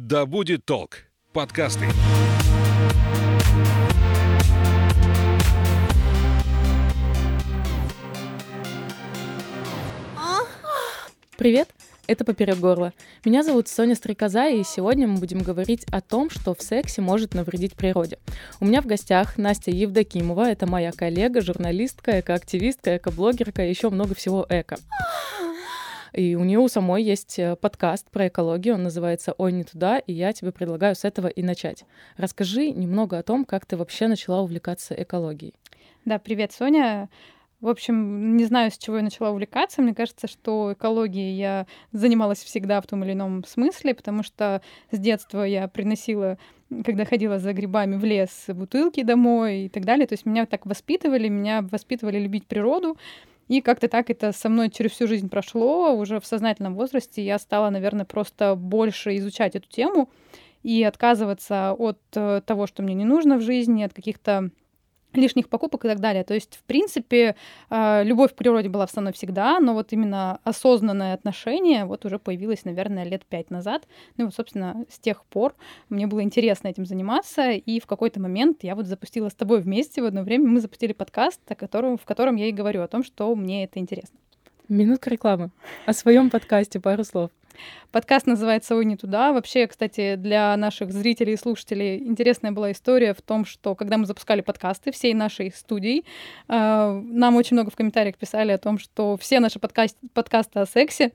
Да 0.00 0.26
будет 0.26 0.64
толк. 0.64 0.98
Подкасты. 1.32 1.86
Привет, 11.36 11.68
это 12.06 12.24
«Поперек 12.24 12.58
горла». 12.58 12.92
Меня 13.24 13.42
зовут 13.42 13.66
Соня 13.66 13.96
Стрекоза, 13.96 14.48
и 14.48 14.62
сегодня 14.62 15.08
мы 15.08 15.18
будем 15.18 15.40
говорить 15.40 15.84
о 15.90 16.00
том, 16.00 16.30
что 16.30 16.54
в 16.54 16.62
сексе 16.62 17.02
может 17.02 17.34
навредить 17.34 17.74
природе. 17.74 18.20
У 18.60 18.66
меня 18.66 18.82
в 18.82 18.86
гостях 18.86 19.36
Настя 19.36 19.72
Евдокимова, 19.72 20.48
это 20.48 20.68
моя 20.68 20.92
коллега, 20.92 21.40
журналистка, 21.40 22.20
экоактивистка, 22.20 22.98
экоблогерка 22.98 23.66
и 23.66 23.70
еще 23.70 23.90
много 23.90 24.14
всего 24.14 24.46
эко. 24.48 24.76
И 26.12 26.34
у 26.34 26.44
нее 26.44 26.58
у 26.58 26.68
самой 26.68 27.02
есть 27.02 27.38
э, 27.38 27.56
подкаст 27.56 28.10
про 28.10 28.28
экологию, 28.28 28.74
он 28.74 28.82
называется 28.82 29.34
«Ой, 29.38 29.52
не 29.52 29.64
туда», 29.64 29.98
и 29.98 30.12
я 30.12 30.32
тебе 30.32 30.52
предлагаю 30.52 30.94
с 30.94 31.04
этого 31.04 31.28
и 31.28 31.42
начать. 31.42 31.84
Расскажи 32.16 32.70
немного 32.70 33.18
о 33.18 33.22
том, 33.22 33.44
как 33.44 33.66
ты 33.66 33.76
вообще 33.76 34.06
начала 34.06 34.40
увлекаться 34.40 34.94
экологией. 34.94 35.54
Да, 36.04 36.18
привет, 36.18 36.52
Соня. 36.52 37.08
В 37.60 37.66
общем, 37.68 38.36
не 38.36 38.44
знаю, 38.44 38.70
с 38.70 38.78
чего 38.78 38.98
я 38.98 39.02
начала 39.02 39.30
увлекаться. 39.30 39.82
Мне 39.82 39.92
кажется, 39.92 40.28
что 40.28 40.74
экологией 40.74 41.36
я 41.36 41.66
занималась 41.90 42.42
всегда 42.44 42.80
в 42.80 42.86
том 42.86 43.02
или 43.02 43.14
ином 43.14 43.44
смысле, 43.44 43.94
потому 43.94 44.22
что 44.22 44.62
с 44.92 44.98
детства 44.98 45.42
я 45.42 45.66
приносила, 45.66 46.38
когда 46.84 47.04
ходила 47.04 47.40
за 47.40 47.52
грибами 47.52 47.96
в 47.96 48.04
лес, 48.04 48.44
бутылки 48.46 49.02
домой 49.02 49.62
и 49.62 49.68
так 49.68 49.84
далее. 49.84 50.06
То 50.06 50.12
есть 50.12 50.24
меня 50.24 50.46
так 50.46 50.66
воспитывали, 50.66 51.26
меня 51.26 51.62
воспитывали 51.62 52.20
любить 52.20 52.46
природу. 52.46 52.96
И 53.48 53.60
как-то 53.62 53.88
так 53.88 54.10
это 54.10 54.32
со 54.32 54.48
мной 54.48 54.70
через 54.70 54.92
всю 54.92 55.06
жизнь 55.06 55.28
прошло. 55.28 55.92
Уже 55.94 56.20
в 56.20 56.26
сознательном 56.26 56.74
возрасте 56.74 57.24
я 57.24 57.38
стала, 57.38 57.70
наверное, 57.70 58.04
просто 58.04 58.54
больше 58.54 59.16
изучать 59.16 59.56
эту 59.56 59.68
тему 59.68 60.10
и 60.62 60.84
отказываться 60.84 61.72
от 61.72 61.98
э, 62.14 62.42
того, 62.44 62.66
что 62.66 62.82
мне 62.82 62.94
не 62.94 63.04
нужно 63.04 63.38
в 63.38 63.40
жизни, 63.40 63.82
от 63.82 63.94
каких-то 63.94 64.50
лишних 65.14 65.48
покупок 65.48 65.84
и 65.84 65.88
так 65.88 66.00
далее. 66.00 66.24
То 66.24 66.34
есть, 66.34 66.56
в 66.56 66.62
принципе, 66.64 67.36
а, 67.70 68.02
любовь 68.02 68.32
к 68.32 68.36
природе 68.36 68.68
была 68.68 68.86
со 68.86 69.00
мной 69.00 69.12
всегда, 69.12 69.58
но 69.60 69.74
вот 69.74 69.92
именно 69.92 70.40
осознанное 70.44 71.14
отношение 71.14 71.84
вот 71.84 72.04
уже 72.04 72.18
появилось, 72.18 72.64
наверное, 72.64 73.04
лет 73.04 73.24
пять 73.26 73.50
назад. 73.50 73.86
Ну 74.16 74.24
и 74.24 74.26
вот, 74.26 74.34
собственно, 74.34 74.84
с 74.88 74.98
тех 74.98 75.24
пор 75.24 75.54
мне 75.88 76.06
было 76.06 76.22
интересно 76.22 76.68
этим 76.68 76.86
заниматься, 76.86 77.50
и 77.50 77.80
в 77.80 77.86
какой-то 77.86 78.20
момент 78.20 78.58
я 78.62 78.74
вот 78.74 78.86
запустила 78.86 79.28
с 79.28 79.34
тобой 79.34 79.60
вместе 79.60 80.02
в 80.02 80.04
одно 80.04 80.22
время, 80.22 80.46
мы 80.48 80.60
запустили 80.60 80.92
подкаст, 80.92 81.40
о 81.50 81.54
котором, 81.54 81.96
в 81.96 82.04
котором 82.04 82.36
я 82.36 82.46
и 82.46 82.52
говорю 82.52 82.82
о 82.82 82.88
том, 82.88 83.02
что 83.02 83.34
мне 83.34 83.64
это 83.64 83.78
интересно. 83.78 84.18
Минутка 84.68 85.08
рекламы. 85.08 85.50
О 85.86 85.94
своем 85.94 86.28
подкасте 86.28 86.78
пару 86.78 87.02
слов. 87.04 87.30
Подкаст 87.90 88.26
называется 88.26 88.76
«Ой, 88.76 88.84
не 88.84 88.96
туда». 88.96 89.32
Вообще, 89.32 89.66
кстати, 89.66 90.16
для 90.16 90.54
наших 90.58 90.92
зрителей 90.92 91.32
и 91.32 91.36
слушателей 91.38 91.96
интересная 92.06 92.52
была 92.52 92.70
история 92.72 93.14
в 93.14 93.22
том, 93.22 93.46
что 93.46 93.74
когда 93.74 93.96
мы 93.96 94.04
запускали 94.04 94.42
подкасты 94.42 94.92
всей 94.92 95.14
нашей 95.14 95.50
студии, 95.50 96.04
э, 96.48 97.02
нам 97.10 97.36
очень 97.36 97.56
много 97.56 97.70
в 97.70 97.76
комментариях 97.76 98.16
писали 98.16 98.52
о 98.52 98.58
том, 98.58 98.78
что 98.78 99.16
все 99.16 99.40
наши 99.40 99.58
подкаст, 99.58 99.96
подкасты 100.12 100.60
о 100.60 100.66
сексе, 100.66 101.12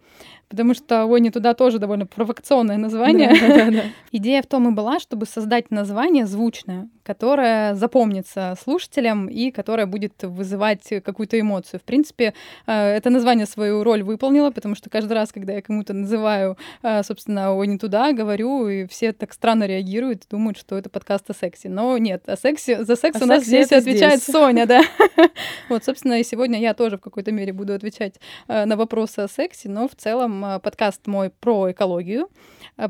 потому 0.49 0.73
что 0.73 1.05
«Ой, 1.05 1.21
не 1.21 1.29
туда» 1.29 1.53
тоже 1.53 1.77
довольно 1.77 2.07
провокационное 2.07 2.77
название. 2.77 3.29
Да, 3.39 3.47
да, 3.47 3.71
да. 3.71 3.83
Идея 4.11 4.41
в 4.41 4.47
том 4.47 4.67
и 4.67 4.71
была, 4.71 4.99
чтобы 4.99 5.27
создать 5.27 5.69
название 5.69 6.25
звучное, 6.25 6.89
которое 7.03 7.75
запомнится 7.75 8.55
слушателям 8.61 9.27
и 9.27 9.51
которое 9.51 9.85
будет 9.85 10.23
вызывать 10.23 10.87
какую-то 11.03 11.39
эмоцию. 11.39 11.79
В 11.79 11.83
принципе, 11.83 12.33
э, 12.65 12.73
это 12.73 13.11
название 13.11 13.45
свою 13.45 13.83
роль 13.83 14.01
выполнило, 14.01 14.49
потому 14.49 14.73
что 14.73 14.89
каждый 14.89 15.13
раз, 15.13 15.31
когда 15.31 15.53
я 15.53 15.61
кому-то 15.61 15.93
называю 15.93 16.32
а, 16.81 17.03
собственно, 17.03 17.53
ой, 17.53 17.67
не 17.67 17.77
туда, 17.77 18.13
говорю, 18.13 18.67
и 18.67 18.85
все 18.87 19.13
так 19.13 19.33
странно 19.33 19.65
реагируют, 19.65 20.23
думают, 20.29 20.57
что 20.57 20.77
это 20.77 20.89
подкаст 20.89 21.29
о 21.29 21.33
сексе. 21.33 21.69
Но 21.69 21.97
нет, 21.97 22.27
о 22.27 22.37
сексе, 22.37 22.83
за 22.83 22.95
секс 22.95 23.21
о 23.21 23.25
у 23.25 23.27
нас 23.27 23.43
здесь 23.43 23.71
отвечает 23.71 24.21
здесь. 24.21 24.33
Соня, 24.33 24.65
да. 24.65 24.81
Вот, 25.69 25.83
собственно, 25.83 26.19
и 26.19 26.23
сегодня 26.23 26.59
я 26.59 26.73
тоже 26.73 26.97
в 26.97 27.01
какой-то 27.01 27.31
мере 27.31 27.53
буду 27.53 27.73
отвечать 27.73 28.15
а, 28.47 28.65
на 28.65 28.77
вопросы 28.77 29.19
о 29.19 29.27
сексе, 29.27 29.69
но 29.69 29.87
в 29.87 29.95
целом 29.95 30.43
а, 30.43 30.59
подкаст 30.59 31.07
мой 31.07 31.29
про 31.29 31.71
экологию, 31.71 32.29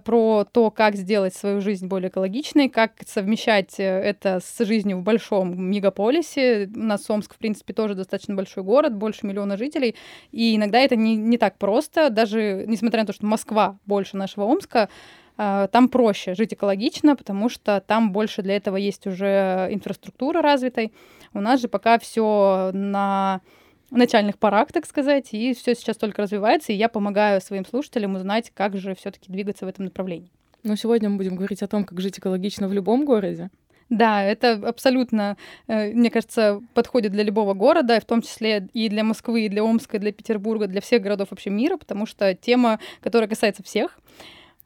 про 0.06 0.46
то, 0.46 0.72
как 0.72 0.96
сделать 0.96 1.35
свою 1.35 1.62
жизнь 1.62 1.88
более 1.88 2.09
экологичной, 2.09 2.69
как 2.69 2.94
совмещать 3.06 3.79
э, 3.79 3.84
это 3.84 4.40
с 4.41 4.63
жизнью 4.63 4.97
в 4.97 5.03
большом 5.03 5.69
мегаполисе. 5.69 6.69
У 6.73 6.79
нас 6.79 7.09
Омск, 7.09 7.35
в 7.35 7.38
принципе, 7.38 7.73
тоже 7.73 7.96
достаточно 7.96 8.35
большой 8.35 8.63
город, 8.63 8.96
больше 8.96 9.28
миллиона 9.28 9.57
жителей, 9.57 9.96
и 10.31 10.56
иногда 10.56 10.79
это 10.79 10.96
не, 10.96 11.16
не 11.16 11.38
так 11.38 11.57
просто, 11.57 12.09
даже 12.09 12.66
несмотря 12.67 13.01
на 13.01 13.07
то, 13.07 13.13
что 13.13 13.25
Москва 13.33 13.79
больше 13.88 14.16
нашего 14.16 14.45
Омска, 14.45 14.89
а, 15.38 15.67
там 15.67 15.89
проще 15.89 16.35
жить 16.35 16.53
экологично, 16.53 17.16
потому 17.16 17.49
что 17.49 17.81
там 17.81 18.11
больше 18.11 18.44
для 18.44 18.55
этого 18.55 18.77
есть 18.77 19.07
уже 19.07 19.67
инфраструктура 19.71 20.44
развитой. 20.44 20.94
У 21.33 21.41
нас 21.41 21.59
же 21.59 21.67
пока 21.67 21.97
все 21.97 22.69
на 22.73 23.41
начальных 23.89 24.38
порах, 24.38 24.72
так 24.72 24.85
сказать, 24.85 25.33
и 25.33 25.55
все 25.55 25.73
сейчас 25.73 25.97
только 25.97 26.22
развивается, 26.22 26.73
и 26.73 26.75
я 26.75 26.89
помогаю 26.89 27.41
своим 27.41 27.66
слушателям 27.66 28.16
узнать, 28.16 28.51
как 28.53 28.77
же 28.77 28.93
все-таки 28.93 29.31
двигаться 29.31 29.66
в 29.66 29.69
этом 29.69 29.85
направлении. 29.85 30.31
Ну, 30.61 30.75
сегодня 30.75 31.09
мы 31.09 31.17
будем 31.17 31.35
говорить 31.35 31.63
о 31.63 31.67
том, 31.67 31.85
как 31.85 31.99
жить 31.99 32.19
экологично 32.19 32.67
в 32.67 32.73
любом 32.73 33.03
городе. 33.03 33.49
Да, 33.93 34.23
это 34.23 34.53
абсолютно, 34.53 35.37
э, 35.67 35.91
мне 35.93 36.09
кажется, 36.09 36.61
подходит 36.73 37.11
для 37.11 37.23
любого 37.23 37.53
города, 37.53 37.99
в 37.99 38.05
том 38.05 38.23
числе 38.23 38.67
и 38.73 38.89
для 38.89 39.03
Москвы, 39.03 39.45
и 39.45 39.49
для 39.49 39.63
Омска, 39.63 39.97
и 39.97 39.99
для 39.99 40.11
Петербурга, 40.11 40.65
для 40.65 40.81
всех 40.81 41.03
городов 41.03 41.29
вообще 41.29 41.51
мира, 41.51 41.77
потому 41.77 42.07
что 42.07 42.33
тема, 42.33 42.79
которая 43.01 43.29
касается 43.29 43.61
всех. 43.61 43.99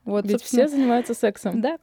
Вот, 0.05 0.23
Ведь 0.23 0.39
собственно... 0.39 0.67
все 0.67 0.77
занимаются 0.77 1.13
сексом. 1.13 1.59
Да. 1.59 1.77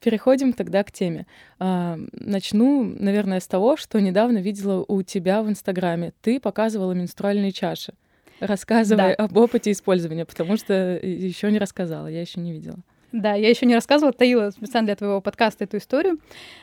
Переходим 0.00 0.52
тогда 0.52 0.82
к 0.82 0.90
теме. 0.90 1.26
А, 1.60 1.98
начну, 2.12 2.82
наверное, 2.82 3.38
с 3.38 3.46
того, 3.46 3.76
что 3.76 4.00
недавно 4.00 4.38
видела 4.38 4.84
у 4.88 5.02
тебя 5.02 5.40
в 5.40 5.48
Инстаграме. 5.48 6.12
Ты 6.20 6.40
показывала 6.40 6.92
менструальные 6.92 7.52
чаши. 7.52 7.94
Рассказывай 8.40 9.14
да. 9.16 9.24
об 9.24 9.36
опыте 9.36 9.70
использования, 9.70 10.24
потому 10.24 10.56
что 10.56 10.98
еще 11.00 11.52
не 11.52 11.60
рассказала, 11.60 12.08
я 12.08 12.20
еще 12.20 12.40
не 12.40 12.52
видела. 12.52 12.80
Да, 13.14 13.34
я 13.34 13.48
еще 13.48 13.64
не 13.64 13.76
рассказывала, 13.76 14.12
таила 14.12 14.50
специально 14.50 14.86
для 14.86 14.96
твоего 14.96 15.20
подкаста 15.20 15.62
эту 15.62 15.76
историю. 15.76 16.18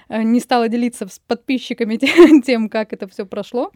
Э, 0.09 0.21
не 0.21 0.41
стала 0.41 0.67
делиться 0.67 1.07
с 1.07 1.17
подписчиками 1.17 1.95
тем, 2.45 2.67
как 2.67 2.91
это 2.91 3.07
все 3.07 3.25
прошло. 3.25 3.71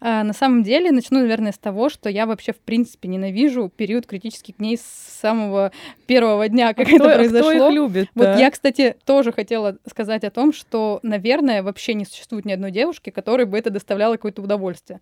А 0.00 0.24
на 0.24 0.32
самом 0.32 0.64
деле, 0.64 0.90
начну, 0.90 1.20
наверное, 1.20 1.52
с 1.52 1.58
того, 1.58 1.88
что 1.88 2.10
я 2.10 2.26
вообще, 2.26 2.52
в 2.52 2.58
принципе, 2.58 3.06
ненавижу 3.06 3.70
период 3.76 4.06
критических 4.06 4.56
дней 4.56 4.76
с 4.76 4.82
самого 5.20 5.70
первого 6.08 6.48
дня, 6.48 6.74
как 6.74 6.88
а 6.88 6.90
это 6.90 6.98
кто, 6.98 7.14
произошло. 7.14 7.50
Кто 7.52 7.68
их 7.68 7.74
любит? 7.74 8.08
Вот 8.16 8.38
я, 8.38 8.50
кстати, 8.50 8.96
тоже 9.04 9.30
хотела 9.30 9.78
сказать 9.88 10.24
о 10.24 10.30
том, 10.32 10.52
что, 10.52 10.98
наверное, 11.04 11.62
вообще 11.62 11.94
не 11.94 12.06
существует 12.06 12.44
ни 12.44 12.50
одной 12.50 12.72
девушки, 12.72 13.10
которой 13.10 13.46
бы 13.46 13.56
это 13.56 13.70
доставляло 13.70 14.14
какое-то 14.14 14.42
удовольствие. 14.42 15.00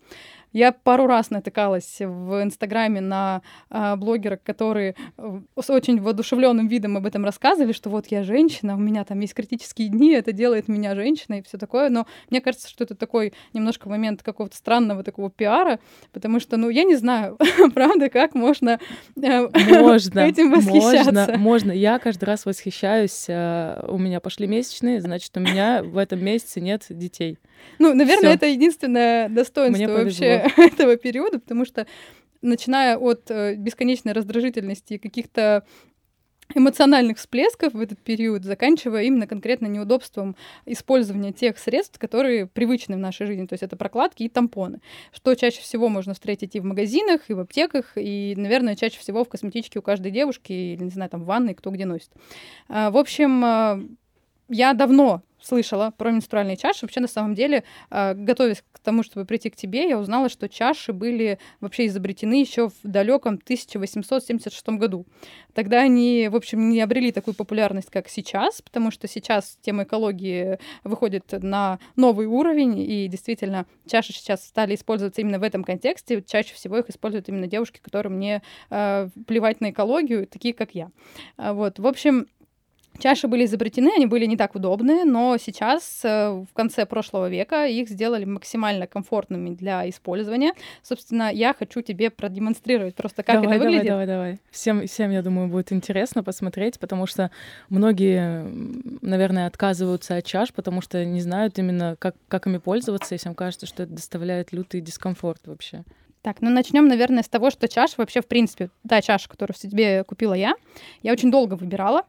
Я 0.54 0.70
пару 0.70 1.08
раз 1.08 1.30
натыкалась 1.30 1.96
в 1.98 2.42
Инстаграме 2.42 3.00
на 3.00 3.42
а, 3.70 3.96
блогеров, 3.96 4.38
которые 4.44 4.94
э, 5.18 5.40
с 5.60 5.68
очень 5.68 6.00
воодушевленным 6.00 6.68
видом 6.68 6.96
об 6.96 7.06
этом 7.06 7.24
рассказывали, 7.24 7.72
что 7.72 7.90
вот 7.90 8.06
я 8.06 8.22
женщина, 8.22 8.76
у 8.76 8.78
меня 8.78 9.04
там 9.04 9.18
есть 9.18 9.34
критические 9.34 9.88
дни, 9.88 10.12
это 10.12 10.30
делает 10.30 10.68
меня 10.68 10.94
женщиной 10.94 11.40
и 11.40 11.42
все 11.42 11.58
такое. 11.58 11.90
Но 11.90 12.06
мне 12.30 12.40
кажется, 12.40 12.70
что 12.70 12.84
это 12.84 12.94
такой 12.94 13.34
немножко 13.52 13.88
момент 13.88 14.22
какого-то 14.22 14.56
странного 14.56 15.02
такого 15.02 15.28
пиара, 15.28 15.80
потому 16.12 16.38
что, 16.38 16.56
ну, 16.56 16.68
я 16.68 16.84
не 16.84 16.94
знаю, 16.94 17.36
правда, 17.74 18.08
как 18.08 18.36
можно, 18.36 18.78
э, 19.20 19.48
можно 19.80 20.20
этим 20.20 20.52
восхищаться. 20.52 21.12
Можно, 21.12 21.36
можно. 21.36 21.72
Я 21.72 21.98
каждый 21.98 22.26
раз 22.26 22.46
восхищаюсь. 22.46 23.24
Э, 23.26 23.84
у 23.88 23.98
меня 23.98 24.20
пошли 24.20 24.46
месячные, 24.46 25.00
значит, 25.00 25.36
у 25.36 25.40
меня 25.40 25.82
в 25.82 25.98
этом 25.98 26.24
месяце 26.24 26.60
нет 26.60 26.84
детей. 26.88 27.38
Ну, 27.78 27.94
наверное, 27.94 28.30
Всё. 28.30 28.36
это 28.36 28.46
единственное 28.46 29.28
достоинство 29.28 29.86
вообще 29.86 30.46
этого 30.56 30.96
периода, 30.96 31.38
потому 31.38 31.64
что 31.64 31.86
начиная 32.42 32.96
от 32.96 33.30
э, 33.30 33.54
бесконечной 33.56 34.12
раздражительности 34.12 34.98
каких-то 34.98 35.64
эмоциональных 36.54 37.18
всплесков 37.18 37.72
в 37.72 37.80
этот 37.80 38.00
период, 38.00 38.44
заканчивая 38.44 39.04
именно 39.04 39.26
конкретно 39.26 39.66
неудобством 39.66 40.36
использования 40.66 41.32
тех 41.32 41.58
средств, 41.58 41.98
которые 41.98 42.46
привычны 42.46 42.96
в 42.96 42.98
нашей 42.98 43.26
жизни, 43.26 43.46
то 43.46 43.54
есть 43.54 43.62
это 43.62 43.76
прокладки 43.76 44.24
и 44.24 44.28
тампоны, 44.28 44.80
что 45.12 45.34
чаще 45.34 45.62
всего 45.62 45.88
можно 45.88 46.14
встретить 46.14 46.54
и 46.54 46.60
в 46.60 46.64
магазинах, 46.64 47.22
и 47.28 47.34
в 47.34 47.40
аптеках, 47.40 47.92
и, 47.96 48.34
наверное, 48.36 48.76
чаще 48.76 48.98
всего 48.98 49.24
в 49.24 49.28
косметичке 49.28 49.78
у 49.78 49.82
каждой 49.82 50.12
девушки, 50.12 50.52
или, 50.52 50.84
не 50.84 50.90
знаю, 50.90 51.10
там 51.10 51.22
в 51.22 51.26
ванной, 51.26 51.54
кто 51.54 51.70
где 51.70 51.86
носит. 51.86 52.10
А, 52.68 52.90
в 52.90 52.96
общем, 52.96 53.44
а, 53.44 53.80
я 54.48 54.74
давно 54.74 55.22
слышала 55.44 55.92
про 55.96 56.10
менструальные 56.10 56.56
чаши. 56.56 56.80
Вообще, 56.82 57.00
на 57.00 57.08
самом 57.08 57.34
деле, 57.34 57.64
э, 57.90 58.14
готовясь 58.14 58.64
к 58.72 58.78
тому, 58.78 59.02
чтобы 59.02 59.26
прийти 59.26 59.50
к 59.50 59.56
тебе, 59.56 59.88
я 59.88 59.98
узнала, 59.98 60.28
что 60.28 60.48
чаши 60.48 60.92
были 60.92 61.38
вообще 61.60 61.86
изобретены 61.86 62.40
еще 62.40 62.70
в 62.70 62.74
далеком 62.82 63.34
1876 63.34 64.78
году. 64.78 65.06
Тогда 65.52 65.80
они, 65.82 66.28
в 66.30 66.36
общем, 66.36 66.70
не 66.70 66.80
обрели 66.80 67.12
такую 67.12 67.34
популярность, 67.34 67.90
как 67.90 68.08
сейчас, 68.08 68.62
потому 68.62 68.90
что 68.90 69.06
сейчас 69.06 69.58
тема 69.60 69.84
экологии 69.84 70.58
выходит 70.82 71.24
на 71.42 71.78
новый 71.94 72.26
уровень, 72.26 72.78
и 72.78 73.06
действительно 73.08 73.66
чаши 73.86 74.12
сейчас 74.12 74.44
стали 74.46 74.74
использоваться 74.74 75.20
именно 75.20 75.38
в 75.38 75.42
этом 75.42 75.62
контексте. 75.62 76.22
Чаще 76.22 76.54
всего 76.54 76.78
их 76.78 76.88
используют 76.88 77.28
именно 77.28 77.46
девушки, 77.46 77.80
которым 77.82 78.18
не 78.18 78.42
э, 78.70 79.08
плевать 79.26 79.60
на 79.60 79.70
экологию, 79.70 80.26
такие 80.26 80.54
как 80.54 80.74
я. 80.74 80.90
А 81.36 81.52
вот, 81.52 81.78
в 81.78 81.86
общем, 81.86 82.26
Чаши 82.98 83.26
были 83.28 83.44
изобретены, 83.44 83.92
они 83.96 84.06
были 84.06 84.24
не 84.26 84.36
так 84.36 84.54
удобные, 84.54 85.04
но 85.04 85.36
сейчас, 85.36 86.00
э, 86.04 86.30
в 86.30 86.52
конце 86.54 86.86
прошлого 86.86 87.28
века, 87.28 87.66
их 87.66 87.88
сделали 87.88 88.24
максимально 88.24 88.86
комфортными 88.86 89.50
для 89.50 89.88
использования. 89.88 90.52
Собственно, 90.82 91.30
я 91.32 91.54
хочу 91.54 91.80
тебе 91.82 92.10
продемонстрировать 92.10 92.94
просто, 92.94 93.22
как 93.22 93.42
давай, 93.42 93.56
это 93.56 93.64
выглядит. 93.64 93.86
Давай, 93.88 94.06
давай, 94.06 94.26
давай. 94.28 94.40
Всем, 94.50 94.86
всем, 94.86 95.10
я 95.10 95.22
думаю, 95.22 95.48
будет 95.48 95.72
интересно 95.72 96.22
посмотреть, 96.22 96.78
потому 96.78 97.06
что 97.06 97.30
многие, 97.68 98.44
наверное, 99.02 99.46
отказываются 99.46 100.16
от 100.16 100.24
чаш, 100.24 100.52
потому 100.52 100.80
что 100.80 101.04
не 101.04 101.20
знают 101.20 101.58
именно, 101.58 101.96
как, 101.98 102.14
как 102.28 102.46
ими 102.46 102.58
пользоваться, 102.58 103.14
и 103.14 103.18
всем 103.18 103.34
кажется, 103.34 103.66
что 103.66 103.82
это 103.82 103.92
доставляет 103.92 104.52
лютый 104.52 104.80
дискомфорт 104.80 105.46
вообще. 105.46 105.84
Так, 106.24 106.40
ну 106.40 106.48
начнем, 106.48 106.88
наверное, 106.88 107.22
с 107.22 107.28
того, 107.28 107.50
что 107.50 107.68
чаша 107.68 107.96
вообще, 107.98 108.22
в 108.22 108.26
принципе, 108.26 108.70
та 108.88 109.02
чаша, 109.02 109.28
которую 109.28 109.58
себе 109.58 110.04
купила 110.04 110.32
я, 110.32 110.54
я 111.02 111.12
очень 111.12 111.30
долго 111.30 111.52
выбирала. 111.52 112.04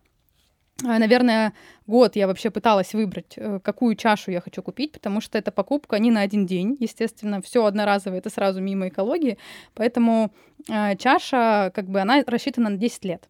А, 0.83 0.99
наверное, 0.99 1.53
год 1.87 2.17
я 2.17 2.27
вообще 2.27 2.49
пыталась 2.49 2.93
выбрать, 2.93 3.35
э, 3.37 3.59
какую 3.63 3.95
чашу 3.95 4.31
я 4.31 4.41
хочу 4.41 4.61
купить, 4.61 4.91
потому 4.91 5.21
что 5.21 5.37
это 5.37 5.51
покупка 5.51 5.97
не 5.99 6.11
на 6.11 6.19
один 6.21 6.45
день. 6.45 6.75
Естественно, 6.81 7.41
все 7.41 7.63
одноразовое, 7.65 8.19
это 8.19 8.29
сразу 8.29 8.59
мимо 8.59 8.89
экологии. 8.89 9.37
Поэтому 9.73 10.33
э, 10.69 10.97
чаша, 10.97 11.71
как 11.73 11.85
бы, 11.87 12.01
она 12.01 12.23
рассчитана 12.27 12.69
на 12.69 12.77
10 12.77 13.05
лет. 13.05 13.29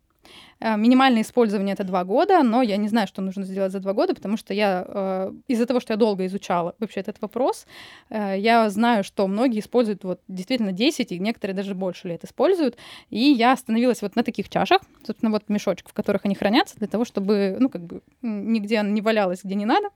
Э, 0.62 0.78
минимальное 0.78 1.22
использование 1.22 1.74
это 1.74 1.84
два 1.84 2.04
года, 2.04 2.42
но 2.44 2.62
я 2.62 2.78
не 2.78 2.88
знаю, 2.88 3.08
что 3.08 3.22
нужно 3.22 3.44
сделать 3.44 3.72
за 3.72 3.80
два 3.80 3.94
года, 3.94 4.16
потому 4.16 4.38
что 4.38 4.54
я 4.54 4.86
э, 4.88 5.34
из-за 5.48 5.66
того, 5.66 5.80
что 5.80 5.94
я 5.94 5.98
долго 5.98 6.26
изучала 6.26 6.76
вообще 6.80 7.02
этот 7.02 7.22
вопрос, 7.22 7.68
э, 8.10 8.36
я 8.38 8.70
знаю, 8.70 9.04
что 9.04 9.28
многие 9.28 9.60
используют 9.60 10.04
вот 10.04 10.22
действительно 10.28 10.72
10, 10.72 11.12
и 11.12 11.20
некоторые 11.20 11.56
даже 11.56 11.76
больше 11.76 12.08
лет 12.08 12.24
используют. 12.24 12.78
И 13.10 13.20
я 13.20 13.52
остановилась 13.52 14.02
вот 14.02 14.16
на 14.16 14.24
таких 14.24 14.50
чашах, 14.50 14.82
собственно, 15.06 15.32
вот 15.32 15.50
мешочек, 15.50 15.90
в 15.90 15.94
которых 15.94 16.26
они 16.26 16.36
хранятся, 16.36 16.78
для 16.78 16.88
того, 16.88 17.04
чтобы, 17.04 17.58
ну, 17.60 17.70
как 17.70 17.84
бы 17.84 18.02
нигде 18.22 18.78
она 18.78 18.90
не 18.90 19.02
валялась, 19.02 19.44
где 19.44 19.56
не 19.56 19.66
надо. 19.66 19.90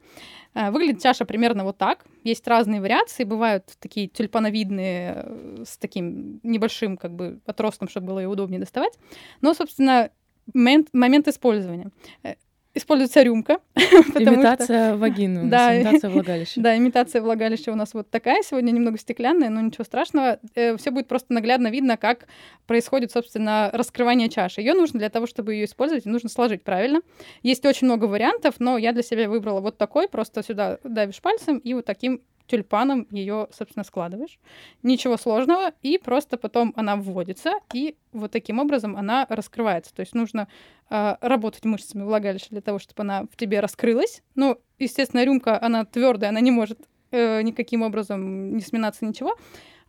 Выглядит 0.55 1.01
чаша 1.01 1.25
примерно 1.25 1.63
вот 1.63 1.77
так. 1.77 2.05
Есть 2.23 2.47
разные 2.47 2.81
вариации, 2.81 3.23
бывают 3.23 3.65
такие 3.79 4.07
тюльпановидные 4.07 5.63
с 5.63 5.77
таким 5.77 6.39
небольшим 6.43 6.97
как 6.97 7.13
бы 7.13 7.39
отростком, 7.45 7.87
чтобы 7.87 8.07
было 8.07 8.19
ее 8.19 8.27
удобнее 8.27 8.59
доставать. 8.59 8.97
Но, 9.41 9.53
собственно, 9.53 10.09
момент, 10.53 10.89
момент 10.93 11.27
использования. 11.27 11.91
Э, 12.23 12.35
используется 12.73 13.21
рюмка. 13.21 13.59
Имитация 13.75 14.89
что... 14.89 14.97
вагины, 14.97 15.49
да, 15.49 15.75
имитация 15.77 16.09
влагалища. 16.11 16.61
Да, 16.61 16.77
имитация 16.77 17.21
влагалища 17.21 17.71
у 17.71 17.75
нас 17.75 17.93
вот 17.93 18.09
такая, 18.09 18.41
сегодня 18.43 18.71
немного 18.71 18.97
стеклянная, 18.97 19.49
но 19.49 19.61
ничего 19.61 19.83
страшного. 19.83 20.39
Э, 20.55 20.77
Все 20.77 20.91
будет 20.91 21.07
просто 21.07 21.33
наглядно 21.33 21.69
видно, 21.69 21.97
как 21.97 22.27
происходит, 22.67 23.11
собственно, 23.11 23.69
раскрывание 23.73 24.29
чаши. 24.29 24.61
Ее 24.61 24.73
нужно 24.73 24.99
для 24.99 25.09
того, 25.09 25.27
чтобы 25.27 25.53
ее 25.53 25.65
использовать, 25.65 26.05
нужно 26.05 26.29
сложить 26.29 26.63
правильно. 26.63 27.01
Есть 27.43 27.65
очень 27.65 27.87
много 27.87 28.05
вариантов, 28.05 28.55
но 28.59 28.77
я 28.77 28.91
для 28.91 29.03
себя 29.03 29.29
выбрала 29.29 29.61
вот 29.61 29.77
такой, 29.77 30.07
просто 30.07 30.43
сюда 30.43 30.79
давишь 30.83 31.21
пальцем 31.21 31.57
и 31.57 31.73
вот 31.73 31.85
таким 31.85 32.21
тюльпаном 32.49 33.07
ее, 33.11 33.47
собственно, 33.51 33.83
складываешь. 33.83 34.39
Ничего 34.83 35.17
сложного, 35.17 35.71
и 35.81 35.97
просто 35.97 36.37
потом 36.37 36.73
она 36.75 36.95
вводится, 36.95 37.53
и 37.73 37.95
вот 38.11 38.31
таким 38.31 38.59
образом 38.59 38.97
она 38.97 39.25
раскрывается. 39.29 39.93
То 39.93 40.01
есть 40.01 40.15
нужно 40.15 40.47
э, 40.89 41.15
работать 41.21 41.63
мышцами 41.65 42.03
влагалища 42.03 42.47
для 42.49 42.61
того, 42.61 42.79
чтобы 42.79 43.03
она 43.03 43.23
в 43.23 43.37
тебе 43.37 43.59
раскрылась. 43.59 44.23
Ну, 44.35 44.57
естественно, 44.79 45.23
рюмка, 45.23 45.61
она 45.61 45.85
твердая, 45.85 46.31
она 46.31 46.39
не 46.39 46.51
может 46.51 46.79
э, 47.11 47.41
никаким 47.43 47.83
образом 47.83 48.55
не 48.55 48.61
сминаться, 48.61 49.05
ничего. 49.05 49.35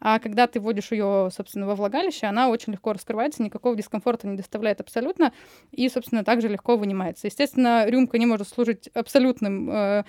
А 0.00 0.18
когда 0.18 0.46
ты 0.46 0.60
вводишь 0.60 0.92
ее, 0.92 1.28
собственно, 1.30 1.66
во 1.66 1.74
влагалище, 1.74 2.26
она 2.26 2.48
очень 2.48 2.72
легко 2.72 2.92
раскрывается, 2.92 3.42
никакого 3.42 3.76
дискомфорта 3.76 4.26
не 4.26 4.36
доставляет 4.36 4.80
абсолютно, 4.80 5.32
и, 5.72 5.88
собственно, 5.90 6.24
также 6.24 6.48
легко 6.48 6.76
вынимается. 6.76 7.26
Естественно, 7.26 7.86
рюмка 7.86 8.18
не 8.18 8.24
может 8.24 8.48
служить 8.48 8.88
абсолютным 8.94 9.70
э, 9.70 10.04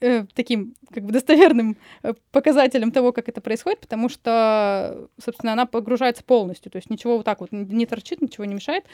э, 0.00 0.24
таким 0.34 0.74
как 0.92 1.04
бы 1.04 1.12
достоверным 1.12 1.76
э, 2.02 2.14
показателем 2.32 2.92
того, 2.92 3.12
как 3.12 3.28
это 3.28 3.40
происходит, 3.40 3.80
потому 3.80 4.08
что, 4.08 5.08
собственно, 5.22 5.52
она 5.52 5.66
погружается 5.66 6.24
полностью, 6.24 6.70
то 6.70 6.76
есть 6.76 6.90
ничего 6.90 7.16
вот 7.16 7.26
так 7.26 7.40
вот 7.40 7.52
не 7.52 7.86
торчит, 7.86 8.22
ничего 8.22 8.44
не 8.44 8.54
мешает. 8.54 8.84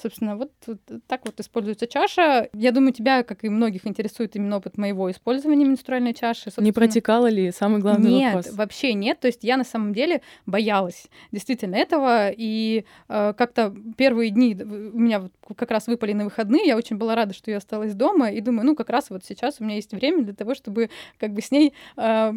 Собственно, 0.00 0.36
вот, 0.36 0.52
вот 0.66 0.78
так 1.06 1.24
вот 1.24 1.38
используется 1.40 1.86
чаша. 1.86 2.48
Я 2.52 2.72
думаю, 2.72 2.92
тебя, 2.92 3.22
как 3.22 3.44
и 3.44 3.48
многих, 3.48 3.86
интересует 3.86 4.36
именно 4.36 4.56
опыт 4.56 4.78
моего 4.78 5.10
использования 5.10 5.64
менструальной 5.64 6.14
чаши. 6.14 6.44
Собственно... 6.44 6.64
Не 6.64 6.72
протекала 6.72 7.28
ли? 7.28 7.52
Самый 7.52 7.80
главный 7.80 8.10
нет, 8.10 8.26
вопрос. 8.26 8.46
Нет, 8.46 8.54
вообще 8.54 8.94
нет. 8.94 9.20
То 9.20 9.26
есть 9.26 9.44
я 9.44 9.56
на 9.56 9.64
самом 9.64 9.92
деле 9.92 10.22
боялась 10.46 11.06
действительно 11.32 11.76
этого. 11.76 12.30
И 12.30 12.84
э, 13.08 13.34
как-то 13.36 13.74
первые 13.96 14.30
дни 14.30 14.56
у 14.60 14.98
меня 14.98 15.20
вот 15.20 15.32
как 15.56 15.70
раз 15.70 15.86
выпали 15.86 16.12
на 16.12 16.24
выходные. 16.24 16.66
Я 16.66 16.76
очень 16.76 16.96
была 16.96 17.14
рада, 17.14 17.34
что 17.34 17.50
я 17.50 17.58
осталась 17.58 17.94
дома. 17.94 18.30
И 18.30 18.40
думаю, 18.40 18.66
ну 18.66 18.76
как 18.76 18.90
раз 18.90 19.10
вот 19.10 19.24
сейчас 19.24 19.56
у 19.60 19.64
меня 19.64 19.76
есть 19.76 19.92
время 19.92 20.24
для 20.24 20.34
того, 20.34 20.54
чтобы 20.54 20.90
как 21.18 21.32
бы 21.32 21.42
с 21.42 21.50
ней 21.50 21.74
э, 21.96 22.32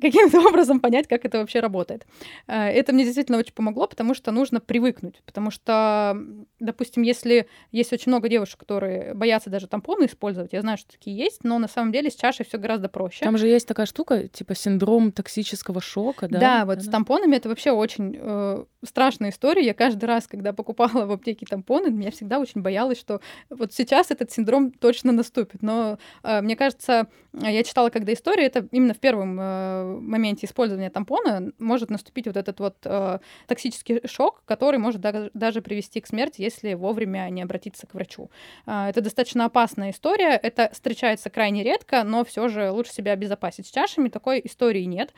каким-то 0.00 0.40
образом 0.48 0.80
понять, 0.80 1.06
как 1.08 1.24
это 1.24 1.38
вообще 1.38 1.60
работает. 1.60 2.06
Э, 2.46 2.68
это 2.68 2.92
мне 2.92 3.04
действительно 3.04 3.38
очень 3.38 3.54
помогло, 3.54 3.86
потому 3.86 4.14
что 4.14 4.30
нужно 4.30 4.60
привыкнуть. 4.60 5.22
Потому 5.24 5.50
что, 5.50 6.16
допустим, 6.60 7.02
если 7.02 7.46
есть 7.72 7.92
очень 7.92 8.10
много 8.10 8.28
девушек, 8.28 8.60
которые 8.60 9.14
боятся 9.14 9.50
даже 9.50 9.66
тампоны 9.66 10.06
использовать, 10.06 10.52
я 10.52 10.60
знаю, 10.60 10.78
что 10.78 10.92
такие 10.92 11.16
есть, 11.16 11.44
но 11.44 11.58
на 11.58 11.68
самом 11.68 11.92
деле 11.92 12.10
с 12.10 12.14
чашей 12.14 12.44
все 12.44 12.58
гораздо 12.58 12.88
проще. 12.88 13.24
Там 13.24 13.38
же 13.38 13.48
есть 13.48 13.66
такая 13.66 13.86
штука, 13.86 14.28
типа 14.28 14.54
синдром 14.54 15.12
токсического 15.12 15.80
шока, 15.80 16.28
да? 16.28 16.38
Да, 16.38 16.64
вот 16.64 16.78
да. 16.78 16.84
с 16.84 16.88
тампонами 16.88 17.36
это 17.36 17.48
вообще 17.48 17.70
очень 17.70 18.16
э, 18.18 18.64
страшная 18.84 19.30
история. 19.30 19.64
Я 19.64 19.74
каждый 19.74 20.04
раз, 20.04 20.26
когда 20.26 20.52
покупала 20.52 21.06
в 21.06 21.12
аптеке 21.12 21.46
тампоны, 21.46 22.02
я 22.02 22.10
всегда 22.10 22.38
очень 22.38 22.62
боялась, 22.62 22.98
что 22.98 23.20
вот 23.50 23.72
сейчас 23.72 24.10
этот 24.10 24.30
синдром 24.30 24.70
точно 24.72 25.12
наступит. 25.12 25.62
Но 25.62 25.98
э, 26.22 26.40
мне 26.42 26.56
кажется, 26.56 27.08
я 27.32 27.62
читала 27.62 27.90
когда 27.90 28.12
историю, 28.12 28.46
это 28.46 28.66
именно 28.72 28.94
в 28.94 28.98
первом 28.98 29.38
э, 29.40 29.85
моменте 29.86 30.46
использования 30.46 30.90
тампона 30.90 31.52
может 31.58 31.90
наступить 31.90 32.26
вот 32.26 32.36
этот 32.36 32.60
вот 32.60 32.76
э, 32.84 33.18
токсический 33.46 34.00
шок, 34.06 34.42
который 34.44 34.78
может 34.78 35.00
да- 35.00 35.30
даже 35.34 35.62
привести 35.62 36.00
к 36.00 36.06
смерти, 36.06 36.42
если 36.42 36.74
вовремя 36.74 37.28
не 37.30 37.42
обратиться 37.42 37.86
к 37.86 37.94
врачу. 37.94 38.30
Э, 38.66 38.88
это 38.88 39.00
достаточно 39.00 39.44
опасная 39.44 39.90
история, 39.90 40.30
это 40.42 40.70
встречается 40.72 41.30
крайне 41.30 41.62
редко, 41.62 42.04
но 42.04 42.24
все 42.24 42.48
же 42.48 42.70
лучше 42.70 42.92
себя 42.92 43.12
обезопасить. 43.12 43.66
С 43.66 43.70
чашами 43.70 44.08
такой 44.08 44.40
истории 44.44 44.84
нет. 44.84 45.12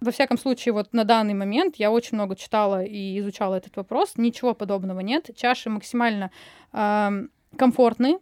Во 0.00 0.10
всяком 0.10 0.38
случае, 0.38 0.72
вот 0.72 0.92
на 0.92 1.04
данный 1.04 1.34
момент 1.34 1.76
я 1.76 1.90
очень 1.90 2.16
много 2.16 2.36
читала 2.36 2.82
и 2.84 3.18
изучала 3.18 3.56
этот 3.56 3.76
вопрос, 3.76 4.14
ничего 4.16 4.54
подобного 4.54 5.00
нет. 5.00 5.30
Чаши 5.36 5.70
максимально 5.70 6.30
э, 6.72 7.10
комфортные, 7.56 8.18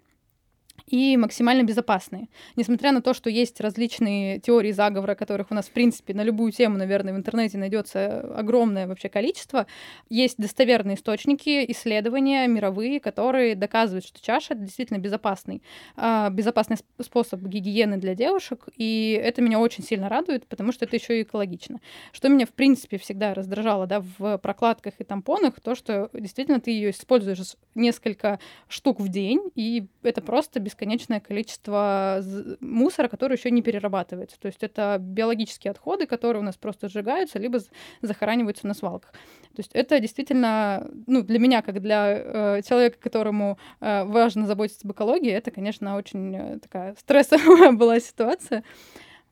и 0.86 1.16
максимально 1.16 1.62
безопасные. 1.62 2.28
Несмотря 2.56 2.92
на 2.92 3.02
то, 3.02 3.14
что 3.14 3.30
есть 3.30 3.60
различные 3.60 4.38
теории 4.40 4.72
заговора, 4.72 5.14
которых 5.14 5.50
у 5.50 5.54
нас, 5.54 5.66
в 5.66 5.72
принципе, 5.72 6.14
на 6.14 6.22
любую 6.22 6.52
тему, 6.52 6.78
наверное, 6.78 7.12
в 7.12 7.16
интернете 7.16 7.58
найдется 7.58 8.20
огромное 8.36 8.86
вообще 8.86 9.08
количество, 9.08 9.66
есть 10.08 10.38
достоверные 10.38 10.96
источники, 10.96 11.64
исследования 11.70 12.46
мировые, 12.46 13.00
которые 13.00 13.54
доказывают, 13.54 14.06
что 14.06 14.20
чаша— 14.20 14.54
это 14.54 14.62
действительно 14.62 14.98
безопасный, 14.98 15.62
а, 15.96 16.30
безопасный 16.30 16.76
способ 17.00 17.40
гигиены 17.42 17.96
для 17.98 18.14
девушек, 18.14 18.66
и 18.76 19.20
это 19.22 19.42
меня 19.42 19.58
очень 19.58 19.84
сильно 19.84 20.08
радует, 20.08 20.46
потому 20.46 20.72
что 20.72 20.84
это 20.84 20.96
еще 20.96 21.18
и 21.18 21.22
экологично. 21.22 21.80
Что 22.12 22.28
меня, 22.28 22.46
в 22.46 22.52
принципе, 22.52 22.98
всегда 22.98 23.34
раздражало 23.34 23.86
да, 23.86 24.02
в 24.18 24.38
прокладках 24.38 24.94
и 24.98 25.04
тампонах, 25.04 25.60
то, 25.60 25.74
что 25.74 26.10
действительно 26.12 26.60
ты 26.60 26.70
ее 26.70 26.90
используешь 26.90 27.38
несколько 27.74 28.38
штук 28.68 29.00
в 29.00 29.08
день, 29.08 29.50
и 29.54 29.86
это 30.02 30.20
просто 30.22 30.60
бесконечное 30.68 31.20
количество 31.20 32.22
мусора, 32.60 33.08
который 33.08 33.36
еще 33.36 33.50
не 33.50 33.62
перерабатывается. 33.62 34.38
То 34.38 34.46
есть 34.46 34.62
это 34.62 34.98
биологические 35.00 35.70
отходы, 35.70 36.06
которые 36.06 36.42
у 36.42 36.44
нас 36.44 36.56
просто 36.56 36.88
сжигаются, 36.88 37.38
либо 37.38 37.58
захораниваются 38.02 38.66
на 38.66 38.74
свалках. 38.74 39.12
То 39.12 39.60
есть 39.60 39.70
это 39.72 39.98
действительно, 39.98 40.86
ну, 41.06 41.22
для 41.22 41.38
меня, 41.38 41.62
как 41.62 41.80
для 41.80 42.58
э, 42.58 42.62
человека, 42.68 42.98
которому 43.00 43.58
э, 43.80 44.04
важно 44.04 44.46
заботиться 44.46 44.82
об 44.84 44.92
экологии, 44.92 45.32
это, 45.32 45.50
конечно, 45.50 45.96
очень 45.96 46.36
э, 46.36 46.58
такая 46.58 46.94
стрессовая 46.98 47.72
была 47.82 47.98
ситуация. 47.98 48.62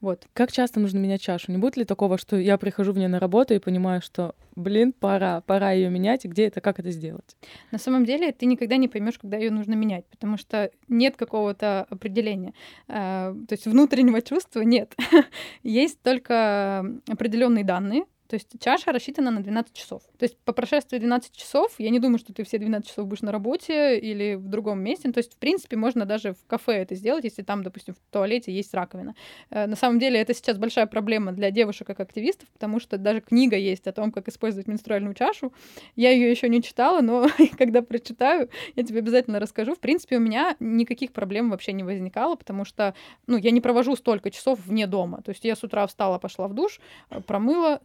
Вот. 0.00 0.26
Как 0.34 0.52
часто 0.52 0.80
нужно 0.80 0.98
менять 0.98 1.22
чашу? 1.22 1.52
Не 1.52 1.58
будет 1.58 1.76
ли 1.76 1.84
такого, 1.84 2.18
что 2.18 2.36
я 2.36 2.58
прихожу 2.58 2.92
в 2.92 2.98
ней 2.98 3.08
на 3.08 3.18
работу 3.18 3.54
и 3.54 3.58
понимаю, 3.58 4.02
что, 4.02 4.34
блин, 4.54 4.92
пора, 4.92 5.40
пора 5.40 5.72
ее 5.72 5.88
менять, 5.90 6.24
и 6.24 6.28
где 6.28 6.46
это, 6.46 6.60
как 6.60 6.78
это 6.78 6.90
сделать? 6.90 7.36
На 7.70 7.78
самом 7.78 8.04
деле 8.04 8.32
ты 8.32 8.46
никогда 8.46 8.76
не 8.76 8.88
поймешь, 8.88 9.18
когда 9.18 9.36
ее 9.36 9.50
нужно 9.50 9.74
менять, 9.74 10.06
потому 10.06 10.36
что 10.36 10.70
нет 10.88 11.16
какого-то 11.16 11.86
определения. 11.88 12.52
А, 12.88 13.32
то 13.48 13.54
есть 13.54 13.66
внутреннего 13.66 14.20
чувства 14.20 14.60
нет. 14.60 14.94
Есть 15.62 16.02
только 16.02 16.84
определенные 17.08 17.64
данные, 17.64 18.04
то 18.28 18.34
есть 18.34 18.48
чаша 18.60 18.92
рассчитана 18.92 19.30
на 19.30 19.42
12 19.42 19.72
часов. 19.72 20.02
То 20.18 20.24
есть 20.24 20.36
по 20.44 20.52
прошествии 20.52 20.98
12 20.98 21.32
часов, 21.32 21.74
я 21.78 21.90
не 21.90 22.00
думаю, 22.00 22.18
что 22.18 22.32
ты 22.32 22.44
все 22.44 22.58
12 22.58 22.88
часов 22.88 23.06
будешь 23.06 23.22
на 23.22 23.32
работе 23.32 23.98
или 23.98 24.34
в 24.34 24.48
другом 24.48 24.80
месте. 24.80 25.10
То 25.12 25.18
есть, 25.18 25.34
в 25.34 25.38
принципе, 25.38 25.76
можно 25.76 26.04
даже 26.04 26.32
в 26.34 26.46
кафе 26.46 26.72
это 26.72 26.94
сделать, 26.94 27.24
если 27.24 27.42
там, 27.42 27.62
допустим, 27.62 27.94
в 27.94 28.12
туалете 28.12 28.52
есть 28.52 28.74
раковина. 28.74 29.14
Э, 29.50 29.66
на 29.66 29.76
самом 29.76 29.98
деле, 29.98 30.20
это 30.20 30.34
сейчас 30.34 30.58
большая 30.58 30.86
проблема 30.86 31.32
для 31.32 31.50
девушек 31.50 31.86
как 31.86 32.00
активистов, 32.00 32.48
потому 32.50 32.80
что 32.80 32.98
даже 32.98 33.20
книга 33.20 33.56
есть 33.56 33.86
о 33.86 33.92
том, 33.92 34.10
как 34.10 34.28
использовать 34.28 34.66
менструальную 34.66 35.14
чашу. 35.14 35.52
Я 35.94 36.10
ее 36.10 36.30
еще 36.30 36.48
не 36.48 36.62
читала, 36.62 37.00
но 37.00 37.28
когда 37.58 37.82
прочитаю, 37.82 38.50
я 38.74 38.82
тебе 38.82 38.98
обязательно 38.98 39.38
расскажу. 39.38 39.74
В 39.74 39.80
принципе, 39.80 40.16
у 40.16 40.20
меня 40.20 40.56
никаких 40.60 41.12
проблем 41.12 41.50
вообще 41.50 41.72
не 41.72 41.82
возникало, 41.82 42.36
потому 42.36 42.64
что, 42.64 42.94
ну, 43.26 43.36
я 43.36 43.50
не 43.50 43.60
провожу 43.60 43.96
столько 43.96 44.30
часов 44.30 44.58
вне 44.64 44.86
дома. 44.86 45.22
То 45.22 45.30
есть 45.30 45.44
я 45.44 45.54
с 45.54 45.62
утра 45.62 45.86
встала, 45.86 46.18
пошла 46.18 46.48
в 46.48 46.54
душ, 46.54 46.80
э, 47.10 47.20
промыла, 47.20 47.80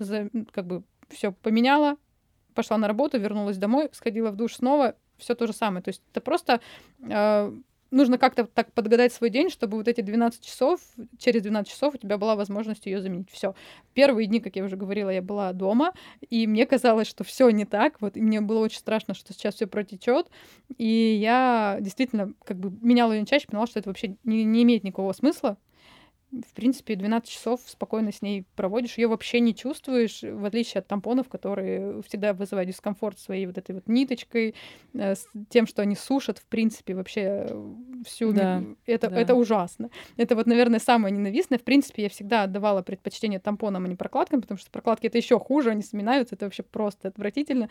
как 0.52 0.66
бы 0.66 0.84
все 1.10 1.32
поменяла, 1.32 1.98
пошла 2.54 2.78
на 2.78 2.88
работу, 2.88 3.20
вернулась 3.20 3.58
домой, 3.58 3.90
сходила 3.94 4.32
в 4.32 4.36
душ 4.36 4.56
снова, 4.56 4.96
все 5.18 5.36
то 5.36 5.48
же 5.48 5.54
самое. 5.54 5.84
То 5.84 5.90
есть 5.90 6.02
это 6.12 6.22
просто 6.22 6.62
э, 7.02 7.54
нужно 7.92 8.18
как-то 8.18 8.46
так 8.46 8.72
подгадать 8.74 9.14
свой 9.14 9.30
день, 9.30 9.50
чтобы 9.50 9.78
вот 9.78 9.88
эти 9.88 10.02
12 10.02 10.44
часов, 10.44 10.82
через 11.18 11.44
12 11.44 11.72
часов 11.72 11.96
у 11.96 11.98
тебя 11.98 12.18
была 12.18 12.36
возможность 12.36 12.86
ее 12.86 13.02
заменить. 13.02 13.30
Все. 13.30 13.54
Первые 13.94 14.28
дни, 14.28 14.40
как 14.40 14.56
я 14.56 14.64
уже 14.64 14.78
говорила, 14.78 15.10
я 15.10 15.22
была 15.22 15.54
дома, 15.54 15.94
и 16.30 16.48
мне 16.48 16.66
казалось, 16.66 17.08
что 17.08 17.24
все 17.24 17.50
не 17.50 17.66
так. 17.66 18.02
Вот, 18.02 18.18
и 18.18 18.22
мне 18.22 18.42
было 18.42 18.60
очень 18.60 18.80
страшно, 18.80 19.14
что 19.14 19.34
сейчас 19.34 19.56
все 19.56 19.68
протечет. 19.68 20.28
И 20.78 21.20
я 21.22 21.78
действительно 21.82 22.34
как 22.44 22.58
бы 22.58 22.72
меняла 22.82 23.12
ее 23.12 23.26
чаще, 23.26 23.48
поняла, 23.48 23.68
что 23.68 23.80
это 23.80 23.90
вообще 23.90 24.16
не, 24.24 24.44
не 24.44 24.64
имеет 24.64 24.84
никакого 24.84 25.14
смысла 25.14 25.58
в 26.32 26.54
принципе, 26.54 26.96
12 26.96 27.30
часов 27.30 27.60
спокойно 27.66 28.12
с 28.14 28.22
ней 28.22 28.46
проводишь, 28.56 28.98
ее 28.98 29.08
вообще 29.08 29.42
не 29.42 29.54
чувствуешь, 29.54 30.22
в 30.24 30.46
отличие 30.46 30.80
от 30.80 30.88
тампонов, 30.88 31.28
которые 31.28 32.02
всегда 32.04 32.34
вызывают 32.34 32.70
дискомфорт 32.70 33.20
своей 33.20 33.46
вот 33.46 33.58
этой 33.58 33.76
вот 33.76 33.88
ниточкой, 33.88 34.56
э, 34.94 35.16
с 35.16 35.28
тем, 35.50 35.68
что 35.68 35.82
они 35.82 35.96
сушат, 35.96 36.38
в 36.40 36.46
принципе, 36.46 36.96
вообще 36.96 37.48
э, 37.50 37.74
всю... 38.06 38.32
Да, 38.32 38.64
это, 38.86 39.10
да. 39.10 39.20
это 39.20 39.36
ужасно. 39.36 39.90
Это 40.16 40.36
вот, 40.36 40.48
наверное, 40.48 40.80
самое 40.80 41.14
ненавистное. 41.14 41.60
В 41.60 41.64
принципе, 41.64 42.04
я 42.04 42.10
всегда 42.10 42.44
отдавала 42.44 42.82
предпочтение 42.82 43.40
тампонам, 43.40 43.86
а 43.86 43.88
не 43.90 43.96
прокладкам, 43.96 44.42
потому 44.42 44.58
что 44.58 44.72
прокладки— 44.72 45.08
это 45.08 45.18
еще 45.18 45.38
хуже, 45.38 45.72
они 45.72 45.82
сминаются, 45.82 46.36
это 46.36 46.46
вообще 46.46 46.64
просто 46.64 47.10
отвратительно. 47.10 47.70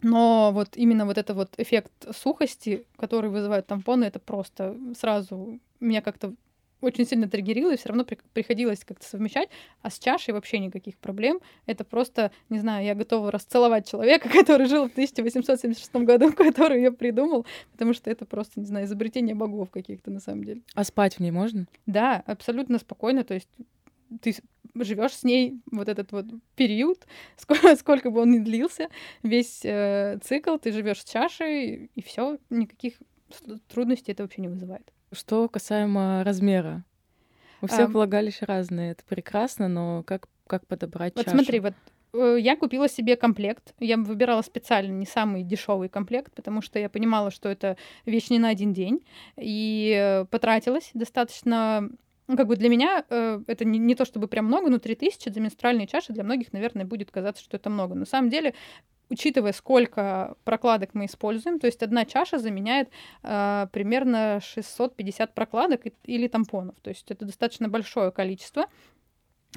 Но 0.00 0.52
вот 0.52 0.76
именно 0.76 1.06
вот 1.06 1.18
этот 1.18 1.36
вот 1.36 1.54
эффект 1.56 1.92
сухости, 2.16 2.84
который 2.96 3.30
вызывают 3.30 3.66
тампоны, 3.66 4.04
это 4.04 4.20
просто 4.20 4.76
сразу 4.96 5.58
меня 5.80 6.02
как-то 6.02 6.34
очень 6.80 7.06
сильно 7.06 7.28
триггерило, 7.28 7.72
и 7.72 7.76
все 7.76 7.88
равно 7.88 8.04
при- 8.04 8.18
приходилось 8.32 8.84
как-то 8.84 9.06
совмещать. 9.06 9.48
А 9.82 9.90
с 9.90 9.98
чашей 9.98 10.34
вообще 10.34 10.58
никаких 10.58 10.96
проблем. 10.98 11.40
Это 11.66 11.84
просто, 11.84 12.30
не 12.48 12.58
знаю, 12.58 12.84
я 12.84 12.94
готова 12.94 13.30
расцеловать 13.30 13.88
человека, 13.88 14.28
который 14.32 14.66
жил 14.66 14.88
в 14.88 14.92
1876 14.92 15.94
году, 15.96 16.32
который 16.36 16.78
ее 16.78 16.92
придумал, 16.92 17.46
потому 17.72 17.94
что 17.94 18.10
это 18.10 18.24
просто, 18.24 18.60
не 18.60 18.66
знаю, 18.66 18.86
изобретение 18.86 19.34
богов 19.34 19.70
каких-то 19.70 20.10
на 20.10 20.20
самом 20.20 20.44
деле. 20.44 20.62
А 20.74 20.84
спать 20.84 21.16
в 21.16 21.20
ней 21.20 21.30
можно? 21.30 21.66
Да, 21.86 22.22
абсолютно 22.26 22.78
спокойно. 22.78 23.24
То 23.24 23.34
есть 23.34 23.48
ты 24.20 24.34
живешь 24.74 25.12
с 25.12 25.24
ней 25.24 25.60
вот 25.70 25.88
этот 25.88 26.12
вот 26.12 26.26
период, 26.56 27.06
сколько, 27.36 27.76
сколько 27.76 28.10
бы 28.10 28.20
он 28.20 28.30
ни 28.30 28.38
длился, 28.38 28.88
весь 29.22 29.60
э, 29.64 30.18
цикл, 30.22 30.56
ты 30.56 30.72
живешь 30.72 31.00
с 31.00 31.04
чашей, 31.04 31.90
и 31.94 32.02
все, 32.02 32.38
никаких 32.50 32.94
трудностей 33.68 34.12
это 34.12 34.22
вообще 34.22 34.40
не 34.40 34.48
вызывает. 34.48 34.92
Что 35.12 35.48
касаемо 35.48 36.22
размера. 36.24 36.84
У 37.60 37.66
всех 37.66 37.88
а... 37.88 37.92
влагалища 37.92 38.46
разные, 38.46 38.92
это 38.92 39.04
прекрасно, 39.04 39.68
но 39.68 40.02
как, 40.04 40.28
как 40.46 40.66
подобрать 40.66 41.14
Вот 41.16 41.24
чашу? 41.24 41.36
смотри, 41.36 41.60
вот 41.60 41.74
э, 42.14 42.36
я 42.38 42.56
купила 42.56 42.88
себе 42.88 43.16
комплект. 43.16 43.74
Я 43.80 43.96
выбирала 43.96 44.42
специально 44.42 44.92
не 44.92 45.06
самый 45.06 45.42
дешевый 45.42 45.88
комплект, 45.88 46.32
потому 46.34 46.62
что 46.62 46.78
я 46.78 46.88
понимала, 46.88 47.30
что 47.30 47.48
это 47.48 47.76
вещь 48.06 48.30
не 48.30 48.38
на 48.38 48.48
один 48.48 48.72
день. 48.72 49.04
И 49.36 49.92
э, 49.96 50.24
потратилась 50.26 50.90
достаточно 50.94 51.88
ну, 52.28 52.36
как 52.36 52.46
бы 52.46 52.56
для 52.56 52.68
меня 52.68 53.04
э, 53.08 53.40
это 53.46 53.64
не, 53.64 53.78
не 53.78 53.94
то 53.94 54.04
чтобы 54.04 54.28
прям 54.28 54.44
много, 54.44 54.68
но 54.68 54.78
3000 54.78 55.30
за 55.30 55.40
менструальные 55.40 55.86
чаши 55.86 56.12
для 56.12 56.22
многих, 56.22 56.52
наверное, 56.52 56.84
будет 56.84 57.10
казаться, 57.10 57.42
что 57.42 57.56
это 57.56 57.70
много. 57.70 57.94
На 57.94 58.04
самом 58.04 58.28
деле 58.28 58.54
учитывая, 59.10 59.52
сколько 59.52 60.36
прокладок 60.44 60.94
мы 60.94 61.06
используем, 61.06 61.58
то 61.58 61.66
есть 61.66 61.82
одна 61.82 62.04
чаша 62.04 62.38
заменяет 62.38 62.90
э, 63.22 63.66
примерно 63.72 64.40
650 64.42 65.34
прокладок 65.34 65.82
или 66.04 66.28
тампонов. 66.28 66.76
То 66.80 66.90
есть 66.90 67.10
это 67.10 67.24
достаточно 67.24 67.68
большое 67.68 68.10
количество. 68.10 68.66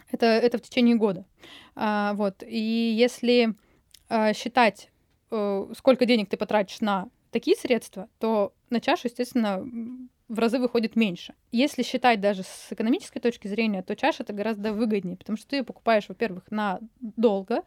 Это, 0.09 0.25
это 0.25 0.57
в 0.57 0.61
течение 0.61 0.95
года. 0.95 1.25
А, 1.75 2.13
вот. 2.13 2.43
И 2.47 2.95
если 2.97 3.55
э, 4.09 4.33
считать, 4.33 4.89
э, 5.31 5.67
сколько 5.77 6.05
денег 6.05 6.29
ты 6.29 6.37
потратишь 6.37 6.79
на 6.81 7.09
такие 7.31 7.57
средства, 7.57 8.09
то 8.19 8.53
на 8.69 8.79
чашу, 8.79 9.07
естественно, 9.07 9.65
в 10.31 10.39
разы 10.39 10.59
выходит 10.59 10.95
меньше. 10.95 11.33
Если 11.51 11.83
считать 11.83 12.21
даже 12.21 12.43
с 12.43 12.67
экономической 12.69 13.19
точки 13.19 13.49
зрения, 13.49 13.83
то 13.83 13.95
чаша 13.97 14.23
это 14.23 14.31
гораздо 14.31 14.71
выгоднее, 14.71 15.17
потому 15.17 15.37
что 15.37 15.47
ты 15.47 15.57
ее 15.57 15.63
покупаешь, 15.63 16.07
во-первых, 16.07 16.49
на 16.49 16.79
долго, 17.01 17.63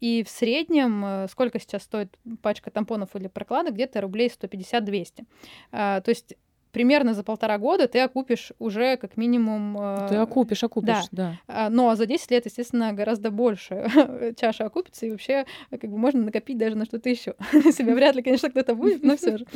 и 0.00 0.24
в 0.24 0.28
среднем 0.28 1.04
э, 1.04 1.28
сколько 1.28 1.60
сейчас 1.60 1.84
стоит 1.84 2.18
пачка 2.42 2.70
тампонов 2.70 3.14
или 3.14 3.28
прокладок? 3.28 3.74
Где-то 3.74 4.00
рублей 4.00 4.28
150-200. 4.28 5.24
А, 5.70 6.00
то 6.00 6.08
есть 6.08 6.34
примерно 6.72 7.14
за 7.14 7.22
полтора 7.22 7.58
года 7.58 7.86
ты 7.86 8.00
окупишь 8.00 8.52
уже 8.58 8.96
как 8.96 9.16
минимум... 9.16 9.76
Э, 9.78 10.06
ты 10.08 10.16
окупишь, 10.16 10.64
окупишь, 10.64 11.04
да. 11.12 11.38
да. 11.46 11.70
Но 11.70 11.94
за 11.94 12.06
10 12.06 12.28
лет, 12.32 12.46
естественно, 12.46 12.92
гораздо 12.92 13.30
больше 13.30 14.34
чаша 14.40 14.64
окупится, 14.64 15.06
и 15.06 15.10
вообще 15.12 15.46
как 15.70 15.88
бы 15.88 15.96
можно 15.96 16.22
накопить 16.22 16.58
даже 16.58 16.76
на 16.76 16.86
что-то 16.86 17.08
еще. 17.08 17.34
Себя 17.52 17.94
вряд 17.94 18.16
ли, 18.16 18.22
конечно, 18.22 18.50
кто-то 18.50 18.74
будет, 18.74 19.04
но 19.04 19.16
все 19.16 19.38
же. 19.38 19.46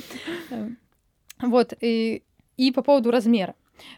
Вот, 1.40 1.74
и 1.80 2.22
и 2.56 2.72
по 2.72 2.82
поводу 2.82 3.10
размера. 3.10 3.54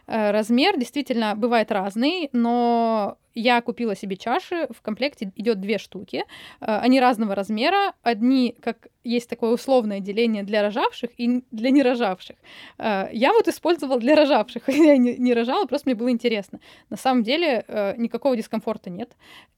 Э, 0.07 0.31
размер 0.31 0.77
действительно 0.77 1.35
бывает 1.35 1.71
разный, 1.71 2.29
но 2.33 3.17
я 3.37 3.61
купила 3.61 3.95
себе 3.95 4.17
чаши, 4.17 4.67
в 4.71 4.81
комплекте 4.81 5.31
идет 5.35 5.61
две 5.61 5.77
штуки. 5.77 6.25
Э, 6.59 6.79
они 6.79 6.99
разного 6.99 7.35
размера. 7.35 7.93
Одни, 8.01 8.55
как 8.59 8.87
есть 9.03 9.29
такое 9.29 9.51
условное 9.51 9.99
деление 9.99 10.41
для 10.43 10.63
рожавших 10.63 11.11
и 11.17 11.43
для 11.51 11.69
нерожавших. 11.69 12.35
Э, 12.79 13.09
я 13.13 13.33
вот 13.33 13.47
использовала 13.47 13.99
для 13.99 14.15
рожавших. 14.15 14.67
Я 14.69 14.97
не, 14.97 15.33
рожала, 15.33 15.65
просто 15.65 15.89
мне 15.89 15.95
было 15.95 16.09
интересно. 16.09 16.59
На 16.89 16.97
самом 16.97 17.21
деле 17.21 17.63
э, 17.67 17.95
никакого 17.97 18.35
дискомфорта 18.35 18.89
нет. 18.89 19.15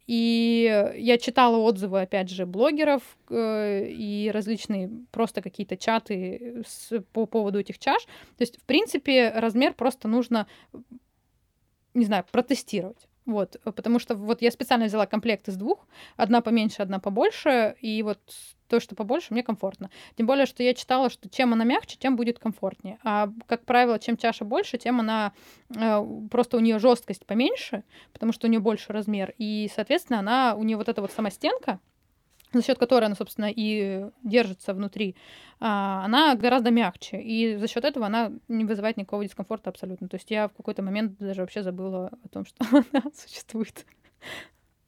И 0.08 0.92
я 0.98 1.20
читала 1.20 1.58
отзывы, 1.58 2.02
опять 2.02 2.32
же, 2.32 2.48
блогеров 2.48 3.04
и 3.30 4.32
различные 4.34 4.90
просто 5.12 5.44
какие-то 5.44 5.78
чаты 5.78 6.64
с, 6.68 7.00
по 7.14 7.28
поводу 7.28 7.60
этих 7.60 7.78
чаш. 7.78 8.06
То 8.06 8.42
есть, 8.42 8.58
в 8.60 8.64
принципе, 8.64 9.30
размер 9.36 9.76
просто 9.76 10.08
нужно, 10.08 10.48
не 11.94 12.06
знаю, 12.06 12.26
протестировать. 12.32 13.09
Вот, 13.30 13.58
э, 13.64 13.72
потому 13.72 14.00
что 14.00 14.16
вот 14.16 14.42
я 14.42 14.50
специально 14.50 14.86
взяла 14.86 15.06
комплект 15.06 15.48
из 15.48 15.56
двух, 15.56 15.88
одна 16.18 16.42
поменьше, 16.42 16.82
одна 16.82 17.00
побольше, 17.00 17.76
и 17.80 18.02
вот 18.02 18.20
то, 18.68 18.80
что 18.80 18.96
побольше, 18.96 19.28
мне 19.34 19.44
комфортно. 19.44 19.92
Тем 20.18 20.26
более, 20.26 20.48
что 20.48 20.64
я 20.64 20.74
читала, 20.74 21.12
что 21.12 21.30
чем 21.30 21.54
она 21.54 21.64
мягче, 21.64 21.98
тем 22.00 22.16
будет 22.16 22.40
комфортнее. 22.40 22.98
А, 23.04 23.30
как 23.46 23.66
правило, 23.66 24.00
чем 24.00 24.18
чаша 24.18 24.46
больше, 24.46 24.80
тем 24.80 25.00
она 25.00 25.34
э, 25.76 26.04
просто 26.32 26.58
у 26.58 26.60
нее 26.60 26.80
жесткость 26.80 27.26
поменьше, 27.28 27.84
потому 28.14 28.34
что 28.34 28.48
у 28.48 28.50
нее 28.50 28.60
больше 28.60 28.92
размер. 28.94 29.36
И, 29.38 29.70
соответственно, 29.76 30.20
она 30.20 30.56
у 30.56 30.64
нее 30.64 30.78
вот 30.78 30.90
эта 30.90 31.02
вот 31.02 31.12
сама 31.12 31.30
стенка, 31.30 31.80
за 32.54 32.64
счет 32.64 32.78
которой 32.78 33.06
она, 33.06 33.16
собственно, 33.16 33.52
и 33.54 34.06
держится 34.24 34.74
внутри, 34.74 35.16
а, 35.60 36.04
она 36.06 36.36
гораздо 36.36 36.72
мягче. 36.72 37.22
И 37.22 37.58
за 37.58 37.68
счет 37.68 37.86
этого 37.86 38.08
она 38.08 38.32
не 38.48 38.66
вызывает 38.66 38.98
никакого 38.98 39.24
дискомфорта 39.24 39.70
абсолютно. 39.70 40.08
То 40.08 40.16
есть 40.16 40.32
я 40.32 40.48
в 40.48 40.54
какой-то 40.54 40.82
момент 40.82 41.18
даже 41.20 41.42
вообще 41.42 41.64
забыла 41.64 42.12
о 42.24 42.28
том, 42.30 42.46
что 42.48 42.66
она 42.72 43.04
существует. 43.14 43.86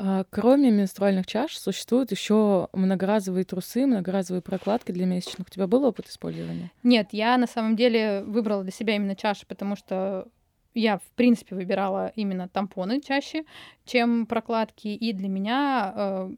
А, 0.03 0.25
кроме 0.31 0.71
менструальных 0.71 1.27
чаш 1.27 1.57
существуют 1.57 2.09
еще 2.11 2.69
многоразовые 2.73 3.45
трусы, 3.45 3.85
многоразовые 3.85 4.41
прокладки 4.41 4.91
для 4.91 5.05
месячных. 5.05 5.47
У 5.47 5.51
тебя 5.51 5.67
был 5.67 5.83
опыт 5.83 6.07
использования? 6.07 6.71
Нет, 6.81 7.09
я 7.11 7.37
на 7.37 7.45
самом 7.45 7.75
деле 7.75 8.23
выбрала 8.23 8.63
для 8.63 8.71
себя 8.71 8.95
именно 8.95 9.15
чаши, 9.15 9.45
потому 9.45 9.75
что 9.75 10.27
я, 10.73 10.97
в 10.97 11.03
принципе, 11.15 11.55
выбирала 11.55 12.11
именно 12.15 12.47
тампоны 12.47 13.01
чаще, 13.01 13.43
чем 13.85 14.25
прокладки. 14.25 14.87
И 14.87 15.13
для 15.13 15.27
меня 15.27 15.93
э, 15.95 16.31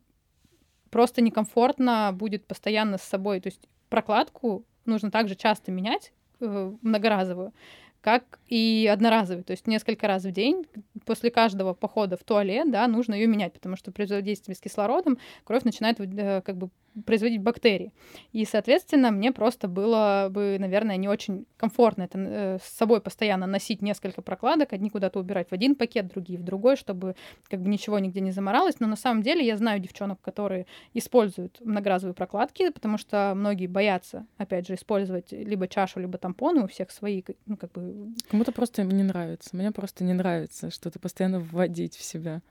просто 0.93 1.21
некомфортно 1.21 2.12
будет 2.13 2.45
постоянно 2.45 3.00
с 3.00 3.01
собой. 3.01 3.39
То 3.41 3.47
есть 3.47 3.67
прокладку 3.89 4.63
нужно 4.85 5.09
также 5.09 5.33
часто 5.33 5.71
менять, 5.71 6.13
э, 6.39 6.71
многоразовую, 6.83 7.51
как 8.00 8.39
и 8.47 8.88
одноразовый, 8.91 9.43
то 9.43 9.51
есть 9.51 9.65
несколько 9.65 10.07
раз 10.07 10.23
в 10.23 10.31
день 10.31 10.67
после 11.05 11.31
каждого 11.31 11.73
похода 11.73 12.15
в 12.15 12.23
туалет, 12.23 12.69
да, 12.69 12.88
нужно 12.88 13.15
ее 13.15 13.25
менять, 13.25 13.53
потому 13.53 13.75
что 13.75 13.91
при 13.91 14.03
взаимодействии 14.03 14.53
с 14.53 14.59
кислородом 14.59 15.17
кровь 15.45 15.63
начинает 15.63 16.00
э, 16.00 16.41
как 16.41 16.57
бы 16.57 16.69
производить 17.05 17.41
бактерии. 17.41 17.91
И, 18.31 18.45
соответственно, 18.45 19.12
мне 19.12 19.31
просто 19.31 19.67
было 19.67 20.27
бы, 20.29 20.57
наверное, 20.59 20.97
не 20.97 21.07
очень 21.07 21.45
комфортно 21.57 22.03
это 22.03 22.19
э, 22.19 22.57
с 22.62 22.77
собой 22.77 23.01
постоянно 23.01 23.47
носить 23.47 23.81
несколько 23.81 24.21
прокладок, 24.21 24.73
одни 24.73 24.89
куда-то 24.89 25.19
убирать 25.19 25.50
в 25.50 25.53
один 25.53 25.75
пакет, 25.75 26.07
другие 26.07 26.39
в 26.39 26.43
другой, 26.43 26.75
чтобы 26.75 27.15
как 27.50 27.62
бы 27.62 27.69
ничего 27.69 28.00
нигде 28.00 28.21
не 28.21 28.31
заморалось. 28.31 28.79
Но 28.79 28.88
на 28.88 28.95
самом 28.95 29.23
деле 29.23 29.45
я 29.45 29.57
знаю 29.57 29.79
девчонок, 29.79 30.21
которые 30.21 30.65
используют 30.93 31.59
многоразовые 31.62 32.13
прокладки, 32.13 32.69
потому 32.69 32.97
что 32.97 33.33
многие 33.35 33.67
боятся, 33.67 34.25
опять 34.38 34.67
же, 34.67 34.75
использовать 34.75 35.31
либо 35.31 35.67
чашу, 35.67 36.00
либо 36.00 36.17
тампоны, 36.17 36.63
у 36.63 36.67
всех 36.67 36.91
свои, 36.91 37.23
ну, 37.45 37.57
как 37.57 37.71
бы... 37.71 38.13
Кому-то 38.29 38.51
просто 38.51 38.83
не 38.83 39.03
нравится. 39.03 39.50
Мне 39.53 39.71
просто 39.71 40.03
не 40.03 40.13
нравится 40.13 40.69
что-то 40.69 41.00
постоянно 41.00 41.39
вводить 41.39 41.95
в 41.95 42.03
себя. 42.03 42.41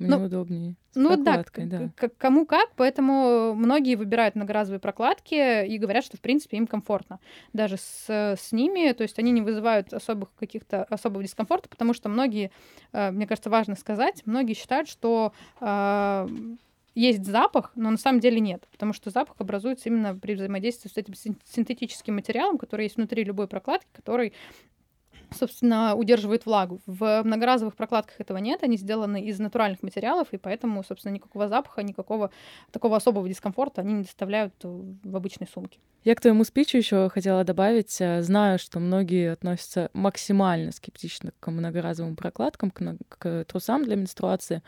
Мне 0.00 0.16
ну, 0.16 0.24
удобнее. 0.24 0.76
С 0.92 0.96
ну 0.96 1.14
да, 1.22 1.44
да. 1.56 1.90
кому 2.16 2.46
как, 2.46 2.70
поэтому 2.74 3.54
многие 3.54 3.96
выбирают 3.96 4.34
многоразовые 4.34 4.80
прокладки 4.80 5.66
и 5.66 5.76
говорят, 5.76 6.04
что 6.04 6.16
в 6.16 6.20
принципе 6.20 6.56
им 6.56 6.66
комфортно. 6.66 7.20
Даже 7.52 7.76
с, 7.76 8.08
с 8.08 8.50
ними, 8.50 8.92
то 8.92 9.02
есть 9.02 9.18
они 9.18 9.30
не 9.30 9.42
вызывают 9.42 9.92
особых 9.92 10.34
каких-то 10.36 10.84
особого 10.84 11.22
дискомфорта, 11.22 11.68
потому 11.68 11.92
что 11.92 12.08
многие, 12.08 12.50
э, 12.92 13.10
мне 13.10 13.26
кажется, 13.26 13.50
важно 13.50 13.76
сказать, 13.76 14.22
многие 14.24 14.54
считают, 14.54 14.88
что 14.88 15.34
э, 15.60 16.28
есть 16.94 17.24
запах, 17.24 17.72
но 17.76 17.90
на 17.90 17.98
самом 17.98 18.20
деле 18.20 18.40
нет, 18.40 18.66
потому 18.72 18.92
что 18.92 19.10
запах 19.10 19.36
образуется 19.38 19.88
именно 19.88 20.16
при 20.16 20.34
взаимодействии 20.34 20.88
с 20.88 20.96
этим 20.96 21.14
синтетическим 21.14 22.14
материалом, 22.14 22.58
который 22.58 22.84
есть 22.84 22.96
внутри 22.96 23.22
любой 23.22 23.48
прокладки, 23.48 23.88
который 23.92 24.32
собственно, 25.34 25.94
удерживает 25.94 26.46
влагу. 26.46 26.80
В 26.86 27.22
многоразовых 27.22 27.74
прокладках 27.76 28.20
этого 28.20 28.38
нет, 28.38 28.62
они 28.62 28.76
сделаны 28.76 29.22
из 29.22 29.38
натуральных 29.38 29.82
материалов, 29.82 30.28
и 30.32 30.38
поэтому, 30.38 30.82
собственно, 30.84 31.12
никакого 31.12 31.48
запаха, 31.48 31.82
никакого 31.82 32.30
такого 32.70 32.96
особого 32.96 33.28
дискомфорта 33.28 33.80
они 33.82 33.94
не 33.94 34.02
доставляют 34.02 34.54
в 34.62 35.16
обычной 35.16 35.46
сумке. 35.52 35.78
Я 36.02 36.14
к 36.14 36.20
твоему 36.20 36.44
спичу 36.44 36.78
еще 36.78 37.10
хотела 37.10 37.44
добавить, 37.44 38.00
э, 38.00 38.22
знаю, 38.22 38.58
что 38.58 38.80
многие 38.80 39.32
относятся 39.32 39.90
максимально 39.92 40.72
скептично 40.72 41.32
к 41.40 41.50
многоразовым 41.50 42.16
прокладкам, 42.16 42.70
к, 42.70 42.96
к 43.08 43.44
трусам 43.44 43.84
для 43.84 43.96
менструации, 43.96 44.62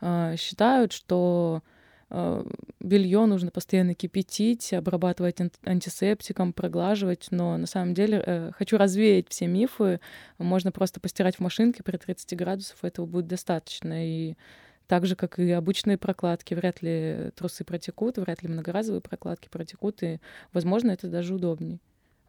э, 0.00 0.36
считают, 0.38 0.92
что 0.92 1.62
белье 2.10 3.26
нужно 3.26 3.50
постоянно 3.50 3.94
кипятить, 3.94 4.72
обрабатывать 4.72 5.36
антисептиком, 5.64 6.52
проглаживать, 6.52 7.28
но 7.30 7.56
на 7.58 7.66
самом 7.66 7.92
деле 7.92 8.22
э, 8.24 8.50
хочу 8.56 8.78
развеять 8.78 9.28
все 9.28 9.46
мифы. 9.46 10.00
Можно 10.38 10.72
просто 10.72 11.00
постирать 11.00 11.36
в 11.36 11.40
машинке 11.40 11.82
при 11.82 11.96
30 11.98 12.36
градусов, 12.36 12.82
этого 12.82 13.04
будет 13.04 13.26
достаточно. 13.26 14.06
И 14.06 14.36
так 14.86 15.04
же, 15.06 15.16
как 15.16 15.38
и 15.38 15.50
обычные 15.50 15.98
прокладки, 15.98 16.54
вряд 16.54 16.80
ли 16.80 17.30
трусы 17.36 17.62
протекут, 17.62 18.16
вряд 18.16 18.42
ли 18.42 18.48
многоразовые 18.48 19.02
прокладки 19.02 19.48
протекут, 19.50 20.02
и, 20.02 20.18
возможно, 20.54 20.92
это 20.92 21.08
даже 21.08 21.34
удобнее. 21.34 21.78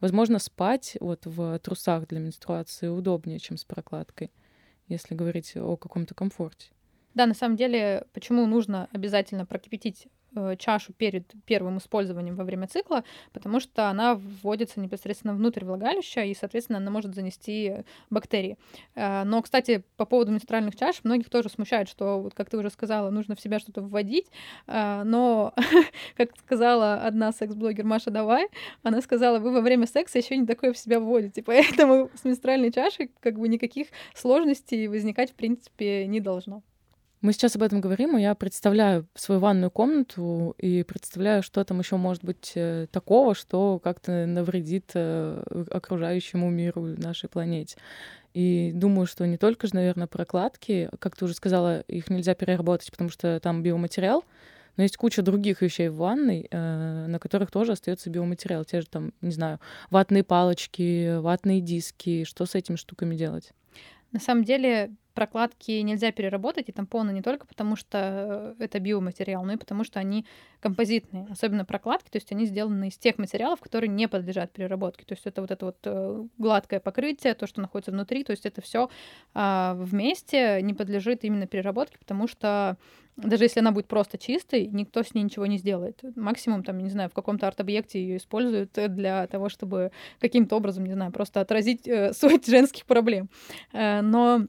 Возможно, 0.00 0.38
спать 0.38 0.96
вот 1.00 1.24
в 1.24 1.58
трусах 1.58 2.06
для 2.06 2.20
менструации 2.20 2.88
удобнее, 2.88 3.38
чем 3.38 3.56
с 3.56 3.64
прокладкой, 3.64 4.30
если 4.88 5.14
говорить 5.14 5.56
о 5.56 5.76
каком-то 5.76 6.14
комфорте. 6.14 6.70
Да, 7.14 7.26
на 7.26 7.34
самом 7.34 7.56
деле, 7.56 8.06
почему 8.12 8.46
нужно 8.46 8.88
обязательно 8.92 9.46
прокипятить 9.46 10.06
Э, 10.36 10.54
чашу 10.56 10.92
перед 10.92 11.24
первым 11.44 11.78
использованием 11.78 12.36
во 12.36 12.44
время 12.44 12.68
цикла, 12.68 13.02
потому 13.32 13.58
что 13.58 13.88
она 13.88 14.14
вводится 14.14 14.78
непосредственно 14.78 15.34
внутрь 15.34 15.64
влагалища, 15.64 16.22
и, 16.22 16.34
соответственно, 16.34 16.78
она 16.78 16.90
может 16.92 17.16
занести 17.16 17.84
бактерии. 18.10 18.56
Э, 18.94 19.24
но, 19.24 19.42
кстати, 19.42 19.82
по 19.96 20.04
поводу 20.04 20.30
менструальных 20.30 20.76
чаш, 20.76 21.02
многих 21.02 21.30
тоже 21.30 21.48
смущает, 21.48 21.88
что, 21.88 22.20
вот 22.20 22.34
как 22.34 22.48
ты 22.48 22.58
уже 22.58 22.70
сказала, 22.70 23.10
нужно 23.10 23.34
в 23.34 23.40
себя 23.40 23.58
что-то 23.58 23.82
вводить, 23.82 24.30
э, 24.68 25.02
но, 25.04 25.52
как 26.16 26.30
сказала 26.38 27.02
одна 27.02 27.32
секс-блогер 27.32 27.84
Маша 27.84 28.10
Давай, 28.10 28.46
она 28.84 29.00
сказала, 29.00 29.40
вы 29.40 29.52
во 29.52 29.60
время 29.60 29.88
секса 29.88 30.18
еще 30.18 30.36
не 30.36 30.46
такое 30.46 30.72
в 30.72 30.78
себя 30.78 31.00
вводите, 31.00 31.42
поэтому 31.46 32.08
с 32.14 32.24
менструальной 32.24 32.70
чашей 32.70 33.10
как 33.18 33.36
бы 33.36 33.48
никаких 33.48 33.88
сложностей 34.14 34.86
возникать, 34.86 35.32
в 35.32 35.34
принципе, 35.34 36.06
не 36.06 36.20
должно. 36.20 36.62
Мы 37.20 37.34
сейчас 37.34 37.54
об 37.54 37.62
этом 37.62 37.82
говорим, 37.82 38.16
и 38.16 38.22
я 38.22 38.34
представляю 38.34 39.06
свою 39.14 39.42
ванную 39.42 39.70
комнату 39.70 40.54
и 40.56 40.82
представляю, 40.84 41.42
что 41.42 41.62
там 41.64 41.78
еще 41.78 41.96
может 41.96 42.24
быть 42.24 42.52
э, 42.54 42.86
такого, 42.90 43.34
что 43.34 43.78
как-то 43.78 44.24
навредит 44.24 44.92
э, 44.94 45.42
окружающему 45.70 46.48
миру, 46.48 46.82
нашей 46.96 47.28
планете. 47.28 47.76
И 48.32 48.72
думаю, 48.74 49.06
что 49.06 49.26
не 49.26 49.36
только 49.36 49.66
же, 49.66 49.74
наверное, 49.74 50.06
прокладки, 50.06 50.88
как 50.98 51.14
ты 51.14 51.26
уже 51.26 51.34
сказала, 51.34 51.80
их 51.80 52.08
нельзя 52.08 52.34
переработать, 52.34 52.90
потому 52.90 53.10
что 53.10 53.38
там 53.40 53.62
биоматериал, 53.62 54.24
но 54.78 54.84
есть 54.84 54.96
куча 54.96 55.20
других 55.20 55.60
вещей 55.60 55.90
в 55.90 55.96
ванной, 55.96 56.48
э, 56.50 57.06
на 57.06 57.18
которых 57.18 57.50
тоже 57.50 57.72
остается 57.72 58.08
биоматериал. 58.08 58.64
Те 58.64 58.80
же 58.80 58.86
там, 58.86 59.12
не 59.20 59.32
знаю, 59.32 59.60
ватные 59.90 60.24
палочки, 60.24 61.18
ватные 61.18 61.60
диски. 61.60 62.24
Что 62.24 62.46
с 62.46 62.54
этими 62.54 62.76
штуками 62.76 63.14
делать? 63.14 63.52
На 64.12 64.20
самом 64.20 64.44
деле 64.44 64.92
прокладки 65.14 65.72
нельзя 65.80 66.12
переработать, 66.12 66.68
и 66.68 66.72
тампоны 66.72 67.10
не 67.12 67.22
только 67.22 67.46
потому, 67.46 67.76
что 67.76 68.54
э, 68.58 68.64
это 68.64 68.78
биоматериал, 68.80 69.44
но 69.44 69.54
и 69.54 69.56
потому, 69.56 69.84
что 69.84 69.98
они 70.00 70.26
композитные, 70.60 71.26
особенно 71.30 71.64
прокладки, 71.64 72.10
то 72.10 72.16
есть 72.16 72.30
они 72.32 72.46
сделаны 72.46 72.88
из 72.88 72.98
тех 72.98 73.18
материалов, 73.18 73.60
которые 73.60 73.88
не 73.88 74.08
подлежат 74.08 74.52
переработке. 74.52 75.04
То 75.04 75.14
есть 75.14 75.26
это 75.26 75.40
вот 75.40 75.50
это 75.50 75.66
вот 75.66 75.78
э, 75.84 76.24
гладкое 76.38 76.80
покрытие, 76.80 77.34
то, 77.34 77.46
что 77.46 77.60
находится 77.60 77.90
внутри, 77.92 78.24
то 78.24 78.32
есть 78.32 78.46
это 78.46 78.60
все 78.60 78.90
а, 79.34 79.74
вместе 79.74 80.60
не 80.62 80.74
подлежит 80.74 81.24
именно 81.24 81.46
переработке, 81.46 81.98
потому 81.98 82.26
что 82.28 82.76
даже 83.16 83.44
если 83.44 83.60
она 83.60 83.72
будет 83.72 83.86
просто 83.86 84.18
чистой, 84.18 84.66
никто 84.66 85.02
с 85.02 85.14
ней 85.14 85.22
ничего 85.22 85.46
не 85.46 85.58
сделает. 85.58 86.00
Максимум, 86.16 86.62
там, 86.62 86.78
не 86.78 86.90
знаю, 86.90 87.10
в 87.10 87.14
каком-то 87.14 87.46
арт-объекте 87.46 88.00
ее 88.00 88.16
используют 88.16 88.72
для 88.72 89.26
того, 89.26 89.48
чтобы 89.48 89.92
каким-то 90.20 90.56
образом, 90.56 90.84
не 90.84 90.94
знаю, 90.94 91.12
просто 91.12 91.40
отразить 91.40 91.86
э, 91.86 92.12
суть 92.14 92.46
женских 92.46 92.86
проблем. 92.86 93.28
Э, 93.72 94.00
но 94.00 94.46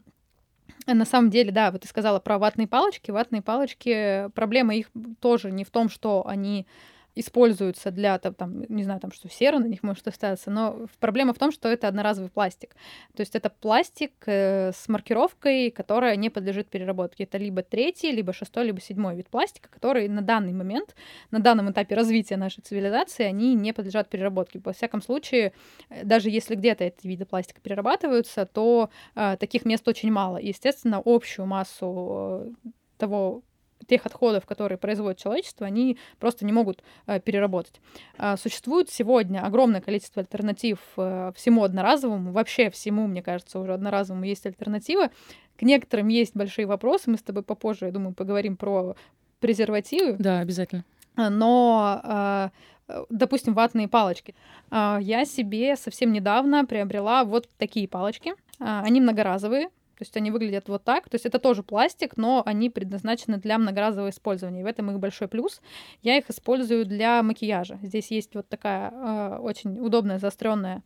на 0.87 1.05
самом 1.05 1.29
деле, 1.29 1.51
да, 1.51 1.71
вот 1.71 1.81
ты 1.81 1.87
сказала 1.87 2.19
про 2.19 2.37
ватные 2.37 2.67
палочки. 2.67 3.11
Ватные 3.11 3.41
палочки, 3.41 4.29
проблема 4.33 4.75
их 4.75 4.89
тоже 5.19 5.51
не 5.51 5.63
в 5.63 5.69
том, 5.69 5.89
что 5.89 6.25
они 6.27 6.65
используются 7.15 7.91
для, 7.91 8.17
там, 8.19 8.33
там, 8.33 8.63
не 8.69 8.83
знаю, 8.83 8.99
там, 8.99 9.11
что 9.11 9.29
сера 9.29 9.59
на 9.59 9.65
них 9.65 9.83
может 9.83 10.07
остаться, 10.07 10.49
но 10.49 10.87
проблема 10.99 11.33
в 11.33 11.39
том, 11.39 11.51
что 11.51 11.69
это 11.69 11.87
одноразовый 11.87 12.29
пластик. 12.29 12.75
То 13.15 13.21
есть 13.21 13.35
это 13.35 13.49
пластик 13.49 14.11
э, 14.25 14.71
с 14.71 14.87
маркировкой, 14.87 15.71
которая 15.71 16.15
не 16.15 16.29
подлежит 16.29 16.69
переработке. 16.69 17.23
Это 17.23 17.37
либо 17.37 17.63
третий, 17.63 18.11
либо 18.11 18.33
шестой, 18.33 18.65
либо 18.65 18.79
седьмой 18.79 19.15
вид 19.15 19.29
пластика, 19.29 19.69
который 19.69 20.07
на 20.07 20.21
данный 20.21 20.53
момент, 20.53 20.95
на 21.31 21.39
данном 21.39 21.71
этапе 21.71 21.95
развития 21.95 22.37
нашей 22.37 22.61
цивилизации, 22.61 23.23
они 23.23 23.55
не 23.55 23.73
подлежат 23.73 24.09
переработке. 24.09 24.61
Во 24.63 24.73
всяком 24.73 25.01
случае, 25.01 25.53
э, 25.89 26.03
даже 26.05 26.29
если 26.29 26.55
где-то 26.55 26.85
эти 26.85 27.05
виды 27.07 27.25
пластика 27.25 27.59
перерабатываются, 27.61 28.45
то 28.45 28.89
э, 29.15 29.37
таких 29.37 29.65
мест 29.65 29.87
очень 29.87 30.11
мало. 30.11 30.37
И, 30.37 30.47
естественно, 30.47 31.01
общую 31.03 31.45
массу 31.45 32.53
э, 32.65 32.69
того 32.97 33.43
тех 33.87 34.05
отходов, 34.05 34.45
которые 34.45 34.77
производит 34.77 35.19
человечество, 35.19 35.65
они 35.65 35.97
просто 36.19 36.45
не 36.45 36.51
могут 36.51 36.83
э, 37.07 37.19
переработать. 37.19 37.79
Э, 38.17 38.35
существует 38.37 38.89
сегодня 38.89 39.45
огромное 39.45 39.81
количество 39.81 40.21
альтернатив 40.21 40.79
э, 40.97 41.31
всему 41.35 41.63
одноразовому, 41.63 42.31
вообще 42.31 42.69
всему, 42.69 43.07
мне 43.07 43.21
кажется, 43.21 43.59
уже 43.59 43.73
одноразовому 43.73 44.25
есть 44.25 44.45
альтернативы. 44.45 45.09
К 45.57 45.63
некоторым 45.63 46.07
есть 46.07 46.35
большие 46.35 46.65
вопросы, 46.65 47.09
мы 47.09 47.17
с 47.17 47.23
тобой 47.23 47.43
попозже, 47.43 47.85
я 47.85 47.91
думаю, 47.91 48.13
поговорим 48.13 48.57
про 48.57 48.95
презервативы. 49.39 50.15
Да, 50.17 50.39
обязательно. 50.39 50.85
Э, 51.17 51.29
но 51.29 52.01
э, 52.03 52.49
допустим, 53.09 53.53
ватные 53.53 53.87
палочки. 53.87 54.35
Я 54.69 55.23
себе 55.23 55.77
совсем 55.77 56.11
недавно 56.11 56.65
приобрела 56.65 57.23
вот 57.23 57.47
такие 57.57 57.87
палочки. 57.87 58.33
Они 58.59 58.99
многоразовые, 58.99 59.69
то 60.01 60.03
есть 60.03 60.17
они 60.17 60.31
выглядят 60.31 60.67
вот 60.67 60.83
так. 60.83 61.09
То 61.09 61.15
есть 61.15 61.27
это 61.27 61.37
тоже 61.37 61.61
пластик, 61.61 62.17
но 62.17 62.41
они 62.43 62.71
предназначены 62.71 63.37
для 63.37 63.59
многоразового 63.59 64.09
использования. 64.09 64.61
И 64.61 64.63
в 64.63 64.65
этом 64.65 64.89
их 64.89 64.97
большой 64.97 65.27
плюс. 65.27 65.61
Я 66.01 66.17
их 66.17 66.27
использую 66.31 66.87
для 66.87 67.21
макияжа. 67.21 67.77
Здесь 67.83 68.09
есть 68.09 68.33
вот 68.33 68.49
такая 68.49 68.89
э, 68.89 69.37
очень 69.37 69.79
удобная 69.79 70.17
заостренная 70.17 70.81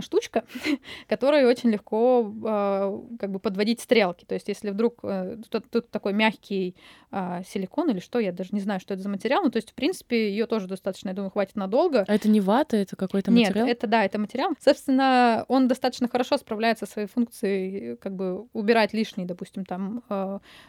штучка, 0.00 0.44
которой 1.08 1.44
очень 1.44 1.70
легко 1.70 2.32
э, 2.44 3.16
как 3.18 3.30
бы 3.30 3.38
подводить 3.38 3.80
стрелки. 3.80 4.24
То 4.24 4.34
есть, 4.34 4.48
если 4.48 4.70
вдруг 4.70 4.98
э, 5.02 5.38
тут, 5.48 5.70
тут 5.70 5.90
такой 5.90 6.12
мягкий 6.12 6.74
э, 7.12 7.42
силикон 7.46 7.90
или 7.90 8.00
что, 8.00 8.18
я 8.18 8.32
даже 8.32 8.50
не 8.52 8.60
знаю, 8.60 8.80
что 8.80 8.94
это 8.94 9.02
за 9.02 9.08
материал, 9.08 9.42
ну, 9.42 9.50
то 9.50 9.58
есть, 9.58 9.70
в 9.70 9.74
принципе, 9.74 10.30
ее 10.30 10.46
тоже 10.46 10.66
достаточно, 10.66 11.10
я 11.10 11.14
думаю, 11.14 11.30
хватит 11.30 11.56
надолго. 11.56 12.04
А 12.06 12.14
это 12.14 12.28
не 12.28 12.40
вата, 12.40 12.76
это 12.76 12.96
какой-то 12.96 13.30
материал? 13.30 13.66
Нет, 13.66 13.76
это 13.76 13.86
да, 13.86 14.04
это 14.04 14.18
материал. 14.18 14.50
Собственно, 14.60 15.44
он 15.48 15.68
достаточно 15.68 16.08
хорошо 16.08 16.36
справляется 16.36 16.86
со 16.86 16.92
своей 16.92 17.08
функцией, 17.08 17.96
как 17.96 18.14
бы 18.14 18.46
убирать 18.52 18.92
лишние, 18.92 19.26
допустим, 19.26 19.64
там 19.64 20.02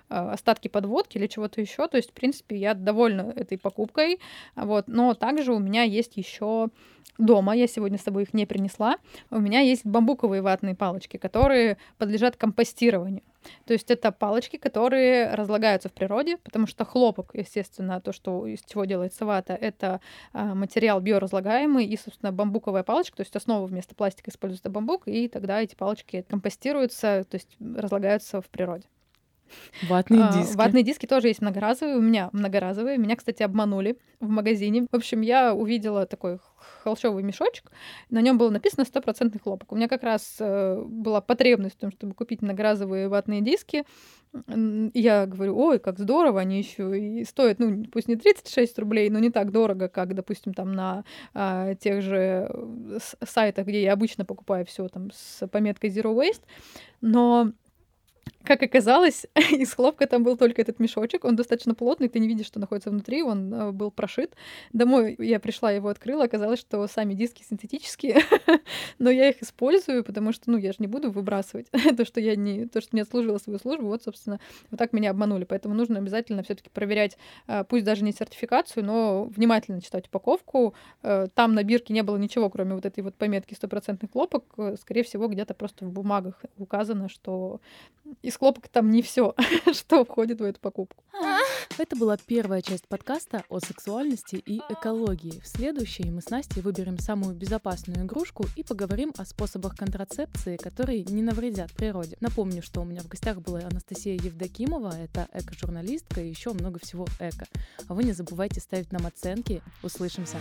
остатки 0.09 0.67
подводки 0.67 1.17
или 1.17 1.27
чего-то 1.27 1.61
еще. 1.61 1.87
То 1.87 1.97
есть, 1.97 2.11
в 2.11 2.13
принципе, 2.13 2.55
я 2.55 2.73
довольна 2.73 3.33
этой 3.35 3.57
покупкой. 3.57 4.19
Вот. 4.55 4.87
Но 4.87 5.13
также 5.13 5.53
у 5.53 5.59
меня 5.59 5.83
есть 5.83 6.17
еще 6.17 6.69
дома, 7.17 7.55
я 7.55 7.67
сегодня 7.67 7.97
с 7.97 8.01
собой 8.01 8.23
их 8.23 8.33
не 8.33 8.45
принесла, 8.45 8.90
взяла. 8.91 8.97
У 9.29 9.39
меня 9.39 9.59
есть 9.59 9.85
бамбуковые 9.85 10.41
ватные 10.41 10.75
палочки, 10.75 11.17
которые 11.17 11.77
подлежат 11.97 12.35
компостированию. 12.35 13.23
То 13.65 13.73
есть 13.73 13.89
это 13.89 14.11
палочки, 14.11 14.57
которые 14.57 15.33
разлагаются 15.33 15.89
в 15.89 15.93
природе, 15.93 16.37
потому 16.37 16.67
что 16.67 16.85
хлопок, 16.85 17.31
естественно, 17.33 17.99
то, 17.99 18.13
что 18.13 18.45
из 18.45 18.59
чего 18.61 18.85
делается 18.85 19.25
вата, 19.25 19.53
это 19.53 19.99
а, 20.31 20.53
материал 20.53 20.99
биоразлагаемый, 20.99 21.85
и, 21.85 21.97
собственно, 21.97 22.31
бамбуковая 22.31 22.83
палочка, 22.83 23.17
то 23.17 23.21
есть 23.21 23.35
основа 23.35 23.65
вместо 23.65 23.95
пластика 23.95 24.29
используется 24.29 24.69
бамбук, 24.69 25.07
и 25.07 25.27
тогда 25.27 25.59
эти 25.59 25.73
палочки 25.75 26.23
компостируются, 26.29 27.25
то 27.27 27.35
есть 27.35 27.57
разлагаются 27.59 28.41
в 28.41 28.49
природе. 28.49 28.83
Ватные 29.83 30.23
а, 30.23 30.33
диски. 30.33 30.55
Ватные 30.55 30.83
диски 30.83 31.05
тоже 31.05 31.27
есть 31.27 31.41
многоразовые. 31.41 31.97
У 31.97 32.01
меня 32.01 32.29
многоразовые. 32.31 32.97
Меня, 32.97 33.15
кстати, 33.15 33.43
обманули 33.43 33.97
в 34.19 34.29
магазине. 34.29 34.85
В 34.89 34.95
общем, 34.95 35.21
я 35.21 35.53
увидела 35.53 36.05
такой 36.05 36.39
холщовый 36.81 37.23
мешочек. 37.23 37.71
На 38.09 38.21
нем 38.21 38.37
было 38.37 38.49
написано 38.49 38.85
стопроцентный 38.85 39.39
хлопок. 39.39 39.71
У 39.71 39.75
меня 39.75 39.87
как 39.87 40.03
раз 40.03 40.37
э, 40.39 40.83
была 40.85 41.21
потребность 41.21 41.75
в 41.75 41.79
том, 41.79 41.91
чтобы 41.91 42.13
купить 42.13 42.41
многоразовые 42.41 43.07
ватные 43.07 43.41
диски. 43.41 43.85
Я 44.93 45.25
говорю, 45.25 45.57
ой, 45.57 45.79
как 45.79 45.99
здорово, 45.99 46.39
они 46.39 46.57
еще 46.57 46.97
и 46.97 47.25
стоят, 47.25 47.59
ну, 47.59 47.83
пусть 47.91 48.07
не 48.07 48.15
36 48.15 48.79
рублей, 48.79 49.09
но 49.09 49.19
не 49.19 49.29
так 49.29 49.51
дорого, 49.51 49.89
как, 49.89 50.15
допустим, 50.15 50.53
там 50.53 50.71
на 50.71 51.03
а, 51.33 51.75
тех 51.75 52.01
же 52.01 52.47
э, 52.49 52.97
сайтах, 53.25 53.67
где 53.67 53.83
я 53.83 53.91
обычно 53.91 54.23
покупаю 54.23 54.65
все 54.65 54.87
там 54.87 55.11
с 55.11 55.45
пометкой 55.49 55.89
Zero 55.89 56.15
Waste. 56.15 56.43
Но 57.01 57.51
как 58.43 58.63
оказалось, 58.63 59.25
из 59.51 59.73
хлопка 59.73 60.07
там 60.07 60.23
был 60.23 60.37
только 60.37 60.61
этот 60.61 60.79
мешочек. 60.79 61.25
Он 61.25 61.35
достаточно 61.35 61.73
плотный, 61.73 62.09
ты 62.09 62.19
не 62.19 62.27
видишь, 62.27 62.47
что 62.47 62.59
находится 62.59 62.89
внутри, 62.89 63.23
он 63.23 63.53
э, 63.53 63.71
был 63.71 63.91
прошит. 63.91 64.35
Домой 64.73 65.15
я 65.19 65.39
пришла, 65.39 65.71
его 65.71 65.89
открыла, 65.89 66.25
оказалось, 66.25 66.59
что 66.59 66.85
сами 66.87 67.13
диски 67.13 67.43
синтетические, 67.43 68.19
но 68.99 69.09
я 69.09 69.29
их 69.29 69.41
использую, 69.41 70.03
потому 70.03 70.33
что, 70.33 70.51
ну, 70.51 70.57
я 70.57 70.71
же 70.71 70.77
не 70.79 70.87
буду 70.87 71.11
выбрасывать 71.11 71.67
то, 71.97 72.05
что 72.05 72.19
я 72.19 72.35
не, 72.35 72.67
то, 72.67 72.81
что 72.81 72.95
не 72.95 73.01
отслужила 73.01 73.37
свою 73.37 73.59
службу. 73.59 73.87
Вот, 73.87 74.03
собственно, 74.03 74.39
вот 74.69 74.77
так 74.77 74.93
меня 74.93 75.11
обманули. 75.11 75.45
Поэтому 75.45 75.75
нужно 75.75 75.99
обязательно 75.99 76.43
все 76.43 76.55
таки 76.55 76.69
проверять, 76.69 77.17
э, 77.47 77.63
пусть 77.67 77.85
даже 77.85 78.03
не 78.03 78.11
сертификацию, 78.11 78.83
но 78.83 79.25
внимательно 79.25 79.81
читать 79.81 80.07
упаковку. 80.07 80.73
Э, 81.03 81.27
там 81.33 81.53
на 81.53 81.63
бирке 81.63 81.93
не 81.93 82.03
было 82.03 82.17
ничего, 82.17 82.49
кроме 82.49 82.75
вот 82.75 82.85
этой 82.85 83.01
вот 83.01 83.15
пометки 83.15 83.53
стопроцентный 83.53 84.09
хлопок. 84.09 84.43
Скорее 84.79 85.03
всего, 85.03 85.27
где-то 85.27 85.53
просто 85.53 85.85
в 85.85 85.91
бумагах 85.91 86.43
указано, 86.57 87.09
что 87.09 87.61
из 88.21 88.37
хлопка 88.37 88.69
там 88.69 88.89
не 88.89 89.01
все, 89.01 89.35
что 89.73 90.05
входит 90.05 90.39
в 90.39 90.43
эту 90.43 90.59
покупку. 90.59 91.03
Это 91.77 91.95
была 91.95 92.17
первая 92.17 92.61
часть 92.61 92.87
подкаста 92.87 93.43
о 93.49 93.59
сексуальности 93.59 94.35
и 94.35 94.61
экологии. 94.69 95.39
В 95.39 95.47
следующей 95.47 96.09
мы 96.11 96.21
с 96.21 96.29
Настей 96.29 96.61
выберем 96.61 96.99
самую 96.99 97.35
безопасную 97.35 98.05
игрушку 98.05 98.45
и 98.55 98.63
поговорим 98.63 99.13
о 99.17 99.25
способах 99.25 99.75
контрацепции, 99.75 100.57
которые 100.57 101.03
не 101.03 101.21
навредят 101.21 101.71
природе. 101.71 102.17
Напомню, 102.19 102.61
что 102.61 102.81
у 102.81 102.85
меня 102.85 103.01
в 103.01 103.07
гостях 103.07 103.39
была 103.41 103.59
Анастасия 103.59 104.15
Евдокимова, 104.15 104.93
это 104.97 105.27
эко-журналистка 105.33 106.21
и 106.21 106.29
еще 106.29 106.53
много 106.53 106.79
всего 106.79 107.07
эко. 107.19 107.47
А 107.87 107.93
вы 107.93 108.03
не 108.03 108.13
забывайте 108.13 108.59
ставить 108.59 108.91
нам 108.91 109.05
оценки. 109.07 109.61
Услышимся. 109.81 110.37